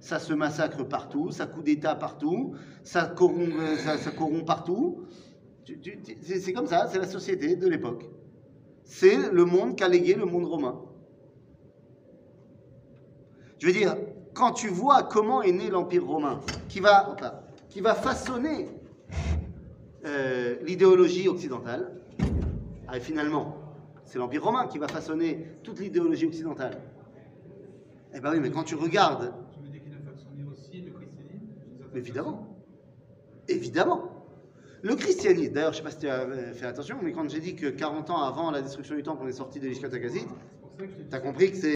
Ça 0.00 0.18
se 0.18 0.32
massacre 0.32 0.82
partout, 0.82 1.30
ça 1.30 1.46
coup 1.46 1.62
d'État 1.62 1.94
partout, 1.94 2.56
ça 2.82 3.06
corrompt, 3.06 3.54
euh, 3.60 3.76
ça 3.76 4.10
corrompt 4.10 4.44
partout. 4.44 5.06
C'est 6.22 6.52
comme 6.52 6.66
ça, 6.66 6.88
c'est 6.88 6.98
la 6.98 7.06
société 7.06 7.56
de 7.56 7.68
l'époque. 7.68 8.08
C'est 8.84 9.30
le 9.32 9.44
monde 9.44 9.76
qu'a 9.76 9.88
légué 9.88 10.14
le 10.14 10.24
monde 10.24 10.44
romain. 10.44 10.80
Je 13.58 13.66
veux 13.66 13.72
dire, 13.72 13.96
quand 14.34 14.52
tu 14.52 14.68
vois 14.68 15.04
comment 15.04 15.42
est 15.42 15.52
né 15.52 15.70
l'Empire 15.70 16.04
romain, 16.04 16.40
qui 16.68 16.80
va, 16.80 17.16
qui 17.68 17.80
va 17.80 17.94
façonner 17.94 18.68
euh, 20.04 20.56
l'idéologie 20.62 21.28
occidentale, 21.28 21.92
ah, 22.88 22.96
et 22.96 23.00
finalement, 23.00 23.56
c'est 24.04 24.18
l'Empire 24.18 24.44
romain 24.44 24.66
qui 24.66 24.78
va 24.78 24.88
façonner 24.88 25.46
toute 25.62 25.78
l'idéologie 25.78 26.26
occidentale. 26.26 26.78
Eh 28.14 28.20
ben 28.20 28.32
oui, 28.32 28.40
mais 28.40 28.50
quand 28.50 28.64
tu 28.64 28.74
regardes, 28.74 29.32
Tu 29.54 29.60
veux 29.62 29.68
dire 29.68 29.82
qu'il 29.82 29.94
a 29.94 30.12
façonné 30.12 30.44
aussi 30.50 30.82
le 30.82 30.90
christianisme? 30.90 31.46
Évidemment, 31.94 32.46
évidemment, 33.48 34.11
le 34.82 34.96
christianisme, 34.96 35.52
d'ailleurs, 35.52 35.72
je 35.72 35.82
ne 35.82 35.88
sais 35.88 35.88
pas 35.88 35.90
si 35.92 35.98
tu 35.98 36.08
as 36.08 36.20
euh, 36.22 36.52
fait 36.54 36.66
attention, 36.66 36.98
mais 37.02 37.12
quand 37.12 37.28
j'ai 37.28 37.40
dit 37.40 37.54
que 37.54 37.68
40 37.68 38.10
ans 38.10 38.22
avant 38.22 38.50
la 38.50 38.62
destruction 38.62 38.96
du 38.96 39.02
temple, 39.02 39.22
on 39.24 39.28
est 39.28 39.32
sorti 39.32 39.60
de 39.60 39.68
l'Ishkat 39.68 39.88
tu 40.78 41.14
as 41.14 41.20
compris 41.20 41.52
que 41.52 41.56
c'est 41.56 41.70